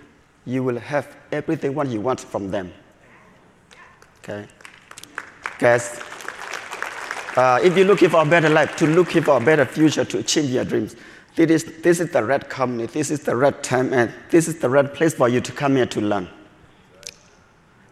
you 0.46 0.63
will 0.63 0.80
have 0.80 1.15
everything 1.32 1.76
what 1.76 1.88
you 1.89 2.00
want 2.00 2.22
from 2.22 2.50
them. 2.50 2.72
Okay? 4.20 4.48
Guys, 5.60 6.00
uh, 7.36 7.60
if 7.62 7.76
you're 7.76 7.86
looking 7.86 8.10
for 8.10 8.22
a 8.22 8.26
better 8.26 8.50
life, 8.50 8.76
to 8.78 8.88
looking 8.88 9.22
for 9.22 9.38
a 9.38 9.39
better 9.39 9.65
future, 9.65 10.06
to 10.06 10.20
achieve 10.20 10.50
your 10.50 10.63
dreams, 10.63 10.96
this 11.36 11.63
is, 11.63 11.82
this 11.82 12.00
is 12.00 12.10
the 12.12 12.24
right 12.24 12.50
company, 12.50 12.86
this 12.86 13.12
is 13.12 13.20
the 13.20 13.36
right 13.36 13.62
time, 13.62 13.94
and 13.94 14.13
this 14.30 14.48
is 14.48 14.60
the 14.60 14.70
right 14.70 14.91
place 14.94 15.13
for 15.13 15.28
you 15.28 15.41
to 15.41 15.52
come 15.52 15.76
here 15.76 15.86
to 15.88 16.00
learn. 16.00 16.30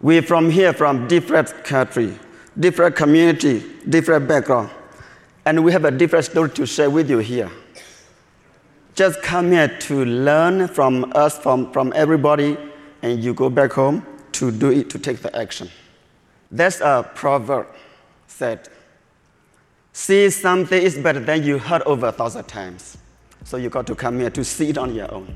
We're 0.03 0.21
from 0.21 0.49
here, 0.49 0.73
from 0.73 1.07
different 1.07 1.63
country, 1.63 2.19
different 2.59 2.97
community, 2.97 3.63
different 3.87 4.27
background, 4.27 4.69
and 5.45 5.63
we 5.63 5.71
have 5.71 5.85
a 5.85 5.91
different 5.91 6.25
story 6.25 6.49
to 6.49 6.65
share 6.65 6.89
with 6.89 7.09
you 7.09 7.19
here. 7.19 7.49
Just 8.95 9.21
come 9.21 9.51
here 9.53 9.69
to 9.69 10.03
learn 10.03 10.67
from 10.67 11.09
us, 11.15 11.37
from, 11.37 11.71
from 11.71 11.93
everybody, 11.95 12.57
and 13.01 13.23
you 13.23 13.33
go 13.33 13.49
back 13.49 13.71
home 13.71 14.05
to 14.33 14.51
do 14.51 14.71
it, 14.71 14.89
to 14.89 14.99
take 14.99 15.19
the 15.19 15.33
action. 15.33 15.69
That's 16.51 16.81
a 16.81 17.09
proverb 17.15 17.67
said, 18.27 18.67
see 19.93 20.29
something 20.29 20.81
is 20.81 20.97
better 20.97 21.21
than 21.21 21.43
you 21.43 21.57
heard 21.57 21.81
over 21.83 22.07
a 22.07 22.11
thousand 22.11 22.43
times. 22.49 22.97
So 23.45 23.55
you 23.55 23.69
got 23.69 23.87
to 23.87 23.95
come 23.95 24.19
here 24.19 24.29
to 24.31 24.43
see 24.43 24.67
it 24.67 24.77
on 24.77 24.93
your 24.93 25.13
own. 25.13 25.33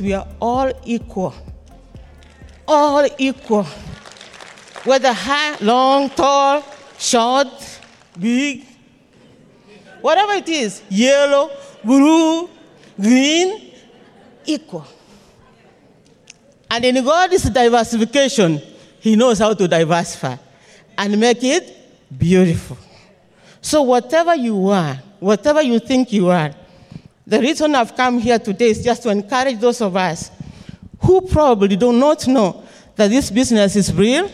we 0.00 0.14
are 0.14 0.26
all 0.40 0.72
equal. 0.86 1.34
All 2.72 3.04
equal. 3.18 3.66
Whether 4.84 5.12
high, 5.12 5.56
long, 5.60 6.08
tall, 6.10 6.64
short, 6.96 7.48
big, 8.16 8.64
whatever 10.00 10.34
it 10.34 10.48
is 10.48 10.80
yellow, 10.88 11.50
blue, 11.82 12.48
green, 12.98 13.72
equal. 14.46 14.86
And 16.70 16.84
in 16.84 17.04
God's 17.04 17.50
diversification, 17.50 18.62
He 19.00 19.16
knows 19.16 19.40
how 19.40 19.52
to 19.52 19.66
diversify 19.66 20.36
and 20.96 21.18
make 21.18 21.42
it 21.42 21.76
beautiful. 22.16 22.78
So, 23.60 23.82
whatever 23.82 24.36
you 24.36 24.68
are, 24.68 24.94
whatever 25.18 25.60
you 25.60 25.80
think 25.80 26.12
you 26.12 26.28
are, 26.28 26.52
the 27.26 27.40
reason 27.40 27.74
I've 27.74 27.96
come 27.96 28.20
here 28.20 28.38
today 28.38 28.70
is 28.70 28.84
just 28.84 29.02
to 29.02 29.10
encourage 29.10 29.58
those 29.58 29.80
of 29.80 29.96
us 29.96 30.30
who 31.02 31.20
probably 31.22 31.76
do 31.76 31.92
not 31.92 32.26
know 32.26 32.62
that 32.96 33.08
this 33.08 33.30
business 33.30 33.76
is 33.76 33.92
real 33.94 34.30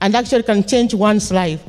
and 0.00 0.14
actually 0.14 0.42
can 0.42 0.64
change 0.64 0.94
one's 0.94 1.30
life. 1.30 1.62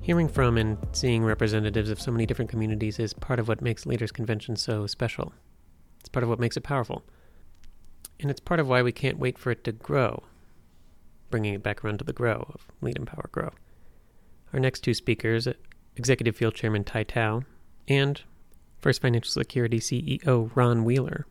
Hearing 0.00 0.28
from 0.28 0.56
and 0.56 0.78
seeing 0.92 1.24
representatives 1.24 1.90
of 1.90 2.00
so 2.00 2.12
many 2.12 2.26
different 2.26 2.50
communities 2.50 2.98
is 2.98 3.12
part 3.12 3.40
of 3.40 3.48
what 3.48 3.60
makes 3.60 3.86
Leaders 3.86 4.12
Convention 4.12 4.54
so 4.54 4.86
special. 4.86 5.32
It's 5.98 6.08
part 6.08 6.22
of 6.22 6.28
what 6.28 6.38
makes 6.38 6.56
it 6.56 6.62
powerful. 6.62 7.02
And 8.20 8.30
it's 8.30 8.40
part 8.40 8.60
of 8.60 8.68
why 8.68 8.82
we 8.82 8.92
can't 8.92 9.18
wait 9.18 9.36
for 9.36 9.50
it 9.50 9.64
to 9.64 9.72
grow, 9.72 10.22
bringing 11.30 11.54
it 11.54 11.62
back 11.62 11.84
around 11.84 11.98
to 11.98 12.04
the 12.04 12.12
grow 12.12 12.46
of 12.54 12.68
Lead, 12.80 12.96
Empower, 12.96 13.28
Grow. 13.32 13.50
Our 14.52 14.60
next 14.60 14.80
two 14.80 14.94
speakers, 14.94 15.48
Executive 15.96 16.36
Field 16.36 16.54
Chairman 16.54 16.84
Tai 16.84 17.02
Tao 17.02 17.42
and 17.88 18.22
First 18.78 19.02
Financial 19.02 19.32
Security 19.32 19.80
CEO 19.80 20.50
Ron 20.54 20.84
Wheeler, 20.84 21.26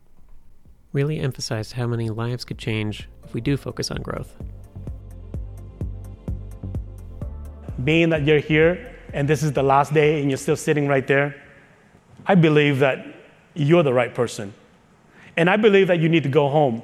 really 0.96 1.18
emphasized 1.20 1.74
how 1.74 1.86
many 1.86 2.08
lives 2.08 2.42
could 2.42 2.56
change 2.56 3.06
if 3.22 3.34
we 3.34 3.40
do 3.42 3.54
focus 3.58 3.90
on 3.90 3.98
growth. 4.00 4.34
Being 7.84 8.08
that 8.08 8.24
you're 8.24 8.38
here 8.54 8.94
and 9.12 9.28
this 9.28 9.42
is 9.42 9.52
the 9.52 9.62
last 9.62 9.92
day 9.92 10.20
and 10.20 10.30
you're 10.30 10.38
still 10.38 10.56
sitting 10.56 10.88
right 10.88 11.06
there, 11.06 11.36
I 12.24 12.34
believe 12.34 12.78
that 12.78 12.96
you're 13.52 13.82
the 13.82 13.92
right 13.92 14.14
person. 14.14 14.54
And 15.36 15.50
I 15.50 15.58
believe 15.58 15.88
that 15.88 16.00
you 16.00 16.08
need 16.08 16.22
to 16.22 16.30
go 16.30 16.48
home. 16.48 16.80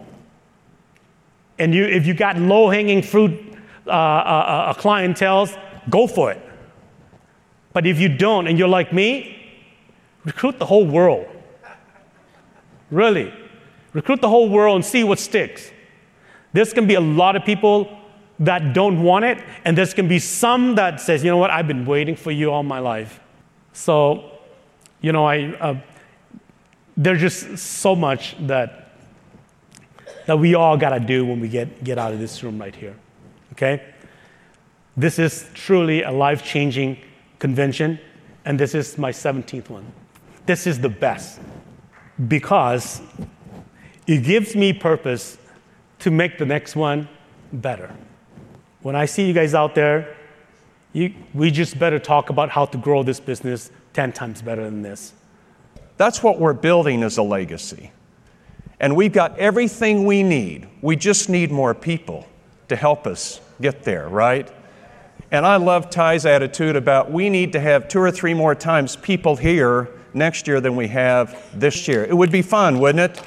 And 1.58 1.74
you, 1.74 1.84
if 1.84 2.06
you 2.06 2.12
got 2.12 2.36
low 2.36 2.68
hanging 2.68 3.02
fruit 3.02 3.32
uh, 3.86 3.90
uh, 3.90 3.92
uh, 3.92 4.74
clientele, 4.74 5.48
go 5.88 6.06
for 6.06 6.30
it. 6.30 6.40
But 7.72 7.86
if 7.86 7.98
you 7.98 8.10
don't 8.10 8.46
and 8.46 8.58
you're 8.58 8.68
like 8.68 8.92
me, 8.92 9.10
recruit 10.24 10.58
the 10.58 10.66
whole 10.66 10.86
world. 10.86 11.26
Really. 12.90 13.32
Recruit 13.92 14.20
the 14.20 14.28
whole 14.28 14.48
world 14.48 14.76
and 14.76 14.84
see 14.84 15.04
what 15.04 15.18
sticks. 15.18 15.70
There's 16.52 16.72
going 16.72 16.86
to 16.86 16.88
be 16.88 16.94
a 16.94 17.00
lot 17.00 17.36
of 17.36 17.44
people 17.44 17.98
that 18.38 18.72
don't 18.72 19.02
want 19.02 19.24
it, 19.24 19.38
and 19.64 19.76
there's 19.76 19.94
going 19.94 20.06
to 20.06 20.08
be 20.08 20.18
some 20.18 20.74
that 20.74 21.00
says, 21.00 21.22
you 21.22 21.30
know 21.30 21.36
what, 21.36 21.50
I've 21.50 21.68
been 21.68 21.84
waiting 21.84 22.16
for 22.16 22.30
you 22.30 22.50
all 22.50 22.62
my 22.62 22.78
life. 22.78 23.20
So, 23.72 24.32
you 25.00 25.12
know, 25.12 25.26
I, 25.26 25.44
uh, 25.60 25.80
there's 26.96 27.20
just 27.20 27.58
so 27.58 27.94
much 27.94 28.36
that, 28.46 28.96
that 30.26 30.38
we 30.38 30.54
all 30.54 30.76
got 30.76 30.90
to 30.90 31.00
do 31.00 31.24
when 31.24 31.40
we 31.40 31.48
get, 31.48 31.84
get 31.84 31.98
out 31.98 32.12
of 32.12 32.18
this 32.18 32.42
room 32.42 32.58
right 32.58 32.74
here. 32.74 32.96
Okay? 33.52 33.82
This 34.96 35.18
is 35.18 35.48
truly 35.54 36.02
a 36.02 36.10
life 36.10 36.44
changing 36.44 36.98
convention, 37.38 37.98
and 38.44 38.58
this 38.58 38.74
is 38.74 38.98
my 38.98 39.10
17th 39.10 39.70
one. 39.70 39.90
This 40.46 40.66
is 40.66 40.80
the 40.80 40.88
best 40.88 41.40
because 42.28 43.00
it 44.06 44.24
gives 44.24 44.54
me 44.56 44.72
purpose 44.72 45.38
to 46.00 46.10
make 46.10 46.38
the 46.38 46.46
next 46.46 46.74
one 46.74 47.08
better. 47.52 47.94
When 48.82 48.96
I 48.96 49.04
see 49.04 49.26
you 49.26 49.32
guys 49.32 49.54
out 49.54 49.74
there, 49.74 50.16
you, 50.92 51.14
we 51.32 51.50
just 51.50 51.78
better 51.78 51.98
talk 51.98 52.30
about 52.30 52.50
how 52.50 52.66
to 52.66 52.78
grow 52.78 53.02
this 53.02 53.20
business 53.20 53.70
10 53.94 54.12
times 54.12 54.42
better 54.42 54.64
than 54.64 54.82
this. 54.82 55.12
That's 55.96 56.22
what 56.22 56.38
we're 56.40 56.52
building 56.52 57.02
as 57.02 57.18
a 57.18 57.22
legacy. 57.22 57.92
And 58.80 58.96
we've 58.96 59.12
got 59.12 59.38
everything 59.38 60.04
we 60.04 60.22
need. 60.22 60.68
We 60.80 60.96
just 60.96 61.28
need 61.28 61.52
more 61.52 61.74
people 61.74 62.26
to 62.68 62.74
help 62.74 63.06
us 63.06 63.40
get 63.60 63.84
there, 63.84 64.08
right? 64.08 64.50
And 65.30 65.46
I 65.46 65.56
love 65.56 65.88
Tai's 65.88 66.26
attitude 66.26 66.74
about 66.74 67.10
we 67.10 67.30
need 67.30 67.52
to 67.52 67.60
have 67.60 67.88
two 67.88 68.00
or 68.00 68.10
three 68.10 68.34
more 68.34 68.54
times 68.54 68.96
people 68.96 69.36
here 69.36 69.88
next 70.14 70.46
year 70.46 70.60
than 70.60 70.76
we 70.76 70.88
have 70.88 71.42
this 71.58 71.86
year. 71.86 72.04
It 72.04 72.14
would 72.14 72.32
be 72.32 72.42
fun, 72.42 72.80
wouldn't 72.80 73.16
it? 73.18 73.24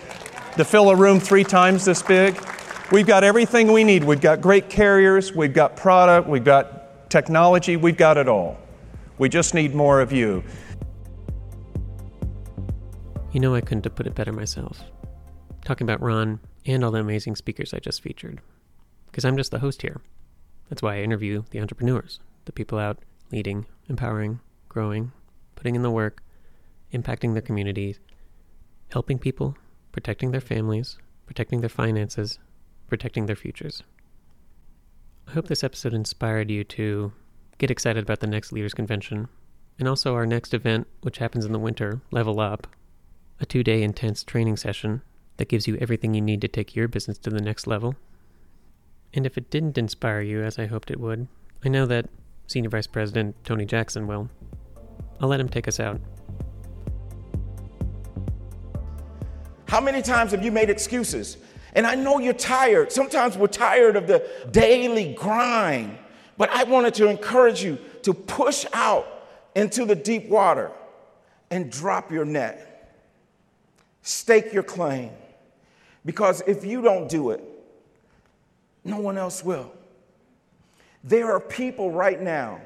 To 0.58 0.64
fill 0.64 0.90
a 0.90 0.96
room 0.96 1.20
three 1.20 1.44
times 1.44 1.84
this 1.84 2.02
big. 2.02 2.42
We've 2.90 3.06
got 3.06 3.26
everything 3.26 3.74
we 3.74 3.84
need. 3.84 4.06
We've 4.06 4.22
got 4.22 4.40
great 4.40 4.70
carriers, 4.70 5.34
we've 5.34 5.54
got 5.54 5.76
product, 5.76 6.30
we've 6.30 6.46
got 6.46 7.10
technology, 7.10 7.76
we've 7.76 7.98
got 7.98 8.18
it 8.18 8.30
all. 8.30 8.58
We 9.18 9.28
just 9.28 9.54
need 9.54 9.76
more 9.76 10.00
of 10.00 10.14
you. 10.14 10.44
You 13.34 13.42
know, 13.42 13.54
I 13.54 13.60
couldn't 13.60 13.84
have 13.84 13.96
put 13.96 14.08
it 14.08 14.16
better 14.16 14.32
myself. 14.32 14.82
Talking 15.66 15.84
about 15.86 16.02
Ron 16.02 16.40
and 16.66 16.86
all 16.86 16.92
the 16.92 17.00
amazing 17.00 17.36
speakers 17.36 17.74
I 17.74 17.80
just 17.80 18.02
featured. 18.02 18.40
Because 19.08 19.26
I'm 19.26 19.36
just 19.36 19.52
the 19.52 19.60
host 19.60 19.82
here. 19.82 20.00
That's 20.70 20.82
why 20.82 20.96
I 20.96 21.02
interview 21.02 21.44
the 21.50 21.60
entrepreneurs, 21.60 22.22
the 22.46 22.54
people 22.54 22.80
out 22.80 23.00
leading, 23.30 23.66
empowering, 23.90 24.40
growing, 24.70 25.12
putting 25.56 25.76
in 25.76 25.82
the 25.82 25.92
work, 25.92 26.24
impacting 26.94 27.34
their 27.34 27.42
communities, 27.42 28.00
helping 28.90 29.20
people, 29.20 29.58
protecting 29.96 30.32
their 30.32 30.42
families, 30.42 30.98
protecting 31.26 31.62
their 31.62 31.70
finances, 31.70 32.38
protecting 32.90 33.28
their 33.28 33.36
futures. 33.36 33.82
I 35.26 35.32
hope 35.32 35.48
this 35.48 35.64
episode 35.64 35.94
inspired 35.94 36.52
you 36.52 36.66
to 36.66 37.14
get 37.60 37.72
excited 37.72 38.04
about 38.04 38.20
the 38.20 38.28
next 38.28 38.52
Leaders 38.52 38.74
Convention 38.74 39.30
and 39.80 39.88
also 39.88 40.14
our 40.14 40.26
next 40.26 40.54
event, 40.54 40.88
which 41.00 41.20
happens 41.20 41.46
in 41.46 41.54
the 41.54 41.60
winter, 41.60 42.02
Level 42.12 42.42
Up, 42.42 42.68
a 43.40 43.46
two 43.46 43.64
day 43.64 43.84
intense 43.84 44.22
training 44.22 44.58
session 44.58 45.02
that 45.38 45.48
gives 45.48 45.66
you 45.66 45.78
everything 45.78 46.14
you 46.14 46.20
need 46.20 46.42
to 46.42 46.50
take 46.50 46.76
your 46.76 46.90
business 46.90 47.18
to 47.20 47.30
the 47.30 47.40
next 47.40 47.66
level. 47.66 47.96
And 49.14 49.26
if 49.26 49.38
it 49.38 49.50
didn't 49.50 49.78
inspire 49.78 50.20
you 50.20 50.44
as 50.44 50.60
I 50.60 50.66
hoped 50.66 50.92
it 50.92 51.00
would, 51.00 51.30
I 51.64 51.70
know 51.70 51.86
that 51.86 52.10
Senior 52.48 52.70
Vice 52.70 52.88
President 52.88 53.34
Tony 53.46 53.64
Jackson 53.66 54.08
will. 54.08 54.30
I'll 55.22 55.30
let 55.30 55.40
him 55.40 55.48
take 55.48 55.70
us 55.70 55.80
out. 55.80 56.02
How 59.76 59.82
many 59.82 60.02
times 60.02 60.32
have 60.32 60.42
you 60.42 60.54
made 60.54 60.70
excuses? 60.70 61.36
And 61.74 61.86
I 61.86 61.96
know 61.96 62.20
you're 62.20 62.32
tired. 62.32 62.94
Sometimes 62.94 63.38
we're 63.38 63.48
tired 63.48 63.98
of 63.98 64.08
the 64.08 64.26
daily 64.50 65.14
grind. 65.16 65.98
But 66.38 66.50
I 66.52 66.64
wanted 66.64 66.94
to 66.94 67.10
encourage 67.10 67.62
you 67.62 67.78
to 68.04 68.14
push 68.14 68.66
out 68.72 69.06
into 69.54 69.84
the 69.84 69.94
deep 69.94 70.30
water 70.30 70.72
and 71.52 71.70
drop 71.70 72.10
your 72.10 72.24
net. 72.24 72.96
Stake 74.02 74.54
your 74.54 74.64
claim. 74.64 75.12
Because 76.06 76.42
if 76.48 76.64
you 76.64 76.82
don't 76.82 77.10
do 77.10 77.32
it, 77.32 77.44
no 78.86 79.02
one 79.02 79.18
else 79.18 79.44
will. 79.44 79.74
There 81.04 81.34
are 81.34 81.42
people 81.42 81.92
right 81.92 82.22
now 82.22 82.62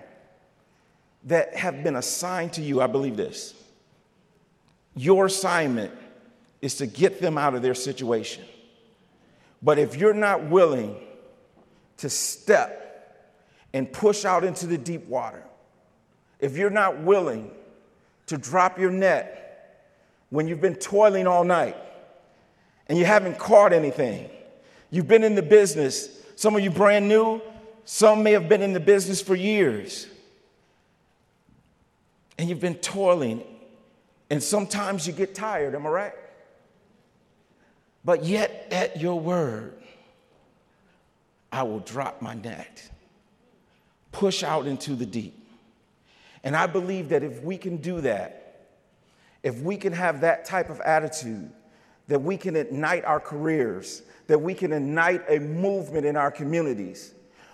that 1.24 1.56
have 1.56 1.84
been 1.84 1.96
assigned 1.96 2.54
to 2.54 2.62
you. 2.62 2.82
I 2.82 2.86
believe 2.86 3.18
this. 3.18 3.56
Your 4.96 5.26
assignment 5.26 5.92
is 6.62 6.76
to 6.76 6.88
get 6.88 7.22
them 7.22 7.38
out 7.38 7.56
of 7.56 7.62
their 7.62 7.74
situation. 7.74 8.44
But 9.62 9.80
if 9.80 9.96
you're 9.96 10.14
not 10.14 10.46
willing 10.50 10.98
to 11.98 12.10
step 12.10 12.86
and 13.74 13.92
push 13.92 14.26
out 14.26 14.44
into 14.44 14.68
the 14.68 14.78
deep 14.78 15.06
water, 15.08 15.44
if 16.40 16.58
you're 16.58 16.70
not 16.70 17.00
willing 17.00 17.52
to 18.28 18.38
drop 18.38 18.80
your 18.80 18.92
net 18.92 19.90
when 20.30 20.48
you've 20.48 20.62
been 20.62 20.76
toiling 20.76 21.28
all 21.28 21.44
night 21.44 21.76
and 22.88 22.98
you 22.98 23.06
haven't 23.06 23.38
caught 23.38 23.74
anything, 23.74 24.30
you've 24.90 25.08
been 25.08 25.24
in 25.24 25.36
the 25.36 25.42
business, 25.42 26.10
some 26.36 26.56
of 26.56 26.62
you 26.62 26.70
brand 26.70 27.08
new, 27.08 27.42
some 27.86 28.24
may 28.24 28.32
have 28.32 28.48
been 28.48 28.62
in 28.62 28.74
the 28.74 28.80
business 28.80 29.22
for 29.22 29.36
years, 29.36 30.08
and 32.38 32.48
you've 32.48 32.62
been 32.62 32.76
toiling, 32.76 33.44
and 34.30 34.42
sometimes 34.42 35.06
you 35.06 35.12
get 35.12 35.36
tired, 35.36 35.76
am 35.76 35.86
I 35.86 35.90
right? 35.90 36.14
But 38.04 38.24
yet, 38.24 38.68
at 38.72 39.00
your 39.00 39.20
word, 39.20 39.74
I 41.52 41.64
will 41.64 41.80
drop 41.80 42.22
my 42.22 42.34
net, 42.34 42.90
push 44.12 44.44
out 44.44 44.68
into 44.68 44.96
the 44.96 45.06
deep. 45.06 45.36
And 46.44 46.56
I 46.56 46.68
believe 46.68 47.10
that 47.10 47.24
if 47.24 47.44
we 47.44 47.58
can 47.58 47.78
do 47.78 48.02
that, 48.02 48.68
if 49.44 49.60
we 49.62 49.78
can 49.78 49.94
have 49.94 50.22
that 50.22 50.46
type 50.46 50.70
of 50.70 50.80
attitude, 50.82 51.52
that 52.08 52.22
we 52.22 52.38
can 52.38 52.56
ignite 52.56 53.06
our 53.06 53.20
careers, 53.20 54.02
that 54.28 54.40
we 54.40 54.54
can 54.54 54.74
ignite 54.74 55.24
a 55.30 55.40
movement 55.40 56.06
in 56.06 56.16
our 56.16 56.32
communities 56.32 57.14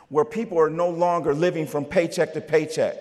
where 0.10 0.26
people 0.26 0.60
are 0.60 0.70
no 0.70 0.90
longer 0.90 1.34
living 1.34 1.66
from 1.66 1.84
paycheck 1.84 2.34
to 2.34 2.42
paycheck, 2.42 2.96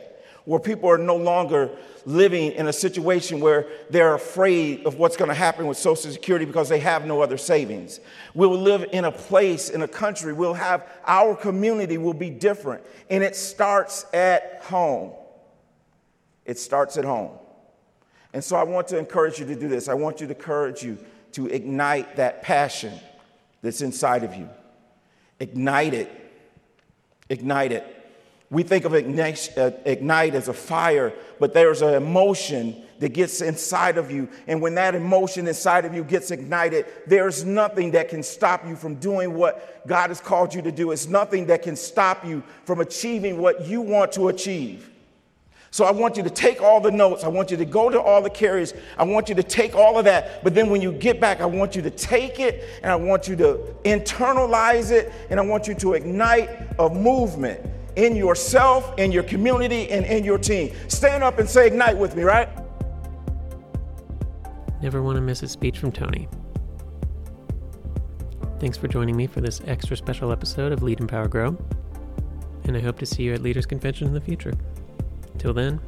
where 0.45 0.61
people 0.61 0.91
are 0.91 0.99
no 0.99 1.17
longer 1.17 1.71
living 2.05 2.53
in 2.53 2.67
a 2.69 2.73
situation 2.73 3.41
where 3.41 3.67
they're 3.89 4.15
afraid 4.15 4.85
of 4.87 4.97
what's 4.97 5.17
going 5.17 5.31
to 5.31 5.35
happen 5.35 5.67
with 5.67 5.79
Social 5.79 6.11
Security 6.11 6.45
because 6.45 6.69
they 6.69 6.81
have 6.81 7.07
no 7.07 7.23
other 7.23 7.39
savings. 7.39 8.01
We'll 8.35 8.59
live 8.59 8.87
in 8.93 9.07
a 9.07 9.13
place, 9.13 9.71
in 9.71 9.83
a 9.83 9.89
country, 9.89 10.33
we'll 10.33 10.55
have 10.55 10.87
our 11.07 11.35
community 11.35 11.97
will 11.97 12.15
be 12.15 12.29
different. 12.29 12.85
And 13.09 13.25
it 13.25 13.37
starts 13.37 14.05
at 14.13 14.61
home. 14.65 15.13
It 16.45 16.59
starts 16.59 16.99
at 16.99 17.05
home. 17.05 17.31
And 18.35 18.45
so 18.45 18.57
I 18.57 18.65
want 18.65 18.89
to 18.89 18.99
encourage 18.99 19.39
you 19.39 19.47
to 19.47 19.55
do 19.55 19.69
this. 19.69 19.89
I 19.89 19.95
want 19.95 20.21
you 20.21 20.27
to 20.27 20.35
encourage 20.35 20.83
you 20.83 20.99
to 21.33 21.47
ignite 21.47 22.17
that 22.17 22.43
passion 22.43 22.93
that's 23.63 23.81
inside 23.81 24.25
of 24.25 24.35
you. 24.35 24.49
Ignite 25.41 25.95
it. 25.95 26.11
Ignite 27.31 27.73
it. 27.73 28.04
We 28.55 28.63
think 28.63 28.85
of 28.85 28.95
ignite, 28.95 29.53
uh, 29.59 29.73
ignite 29.85 30.37
as 30.37 30.47
a 30.47 30.55
fire, 30.55 31.13
but 31.41 31.53
there's 31.53 31.83
an 31.83 31.95
emotion 31.95 32.81
that 33.01 33.13
gets 33.13 33.41
inside 33.41 33.99
of 33.99 34.13
you. 34.13 34.29
And 34.47 34.63
when 34.63 34.77
that 34.77 34.95
emotion 34.95 35.49
inside 35.49 35.85
of 35.85 35.93
you 35.93 36.05
gets 36.05 36.31
ignited, 36.31 36.87
there's 37.09 37.45
nothing 37.45 37.91
that 37.91 38.09
can 38.09 38.23
stop 38.23 38.65
you 38.65 38.77
from 38.77 38.95
doing 38.95 39.35
what 39.35 39.85
God 39.89 40.11
has 40.11 40.21
called 40.21 40.55
you 40.55 40.63
to 40.63 40.71
do. 40.71 40.93
It's 40.93 41.09
nothing 41.09 41.47
that 41.47 41.63
can 41.63 41.75
stop 41.75 42.25
you 42.25 42.45
from 42.65 42.79
achieving 42.79 43.39
what 43.39 43.67
you 43.67 43.81
want 43.81 44.13
to 44.13 44.29
achieve. 44.29 44.89
So 45.73 45.85
I 45.85 45.91
want 45.91 46.17
you 46.17 46.23
to 46.23 46.31
take 46.31 46.63
all 46.63 46.81
the 46.81 46.93
notes. 46.93 47.25
I 47.25 47.29
want 47.29 47.51
you 47.51 47.57
to 47.57 47.65
go 47.65 47.91
to 47.91 48.01
all 48.01 48.23
the 48.23 48.31
carriers. 48.31 48.73
I 48.97 49.03
want 49.03 49.29
you 49.29 49.35
to 49.35 49.43
take 49.43 49.75
all 49.75 49.99
of 49.99 50.05
that. 50.05 50.45
But 50.45 50.55
then 50.55 50.71
when 50.71 50.81
you 50.81 50.93
get 50.93 51.21
back, 51.21 51.41
I 51.41 51.47
want 51.47 51.75
you 51.75 51.83
to 51.83 51.91
take 51.91 52.39
it 52.39 52.63
and 52.85 52.93
I 52.93 52.95
want 52.95 53.27
you 53.27 53.35
to 53.35 53.75
internalize 53.85 54.93
it 54.93 55.13
and 55.29 55.41
I 55.41 55.43
want 55.43 55.67
you 55.67 55.75
to 55.75 55.95
ignite 55.95 56.51
a 56.79 56.89
movement 56.89 57.61
in 57.97 58.17
yourself, 58.17 58.99
in 58.99 59.13
your 59.13 59.23
community, 59.23 59.91
and 59.91 60.05
in 60.07 60.25
your 60.25 60.39
team. 60.39 60.75
Stand 60.89 61.23
up 61.23 61.39
and 61.39 61.49
say 61.49 61.67
ignite 61.67 61.97
with 61.97 62.17
me, 62.17 62.23
right? 62.23 62.49
Never 64.83 65.03
want 65.03 65.17
to 65.17 65.23
miss 65.23 65.43
a 65.43 65.49
speech 65.49 65.79
from 65.79 65.93
Tony. 65.93 66.29
Thanks 68.61 68.79
for 68.79 68.89
joining 68.89 69.17
me 69.17 69.27
for 69.27 69.41
this 69.41 69.61
extra 69.67 69.97
special 69.97 70.33
episode 70.33 70.73
of 70.73 70.83
Lead 70.83 71.01
Empower 71.01 71.29
Grow, 71.29 71.57
and 72.65 72.77
I 72.77 72.81
hope 72.81 72.99
to 72.99 73.07
see 73.07 73.23
you 73.23 73.35
at 73.35 73.43
Leaders 73.43 73.67
Convention 73.67 74.09
in 74.09 74.15
the 74.15 74.21
future. 74.21 74.55
Till 75.39 75.53
then, 75.53 75.81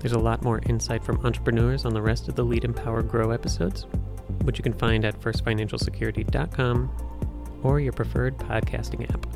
there's 0.00 0.12
a 0.12 0.18
lot 0.18 0.42
more 0.42 0.60
insight 0.66 1.04
from 1.04 1.24
entrepreneurs 1.24 1.84
on 1.84 1.94
the 1.94 2.02
rest 2.02 2.28
of 2.28 2.34
the 2.34 2.44
Lead 2.44 2.64
Empower 2.64 3.02
Grow 3.02 3.30
episodes, 3.30 3.86
which 4.42 4.58
you 4.58 4.62
can 4.62 4.72
find 4.72 5.04
at 5.04 5.20
firstfinancialsecurity.com 5.20 7.60
or 7.62 7.80
your 7.80 7.92
preferred 7.92 8.36
podcasting 8.38 9.10
app. 9.12 9.35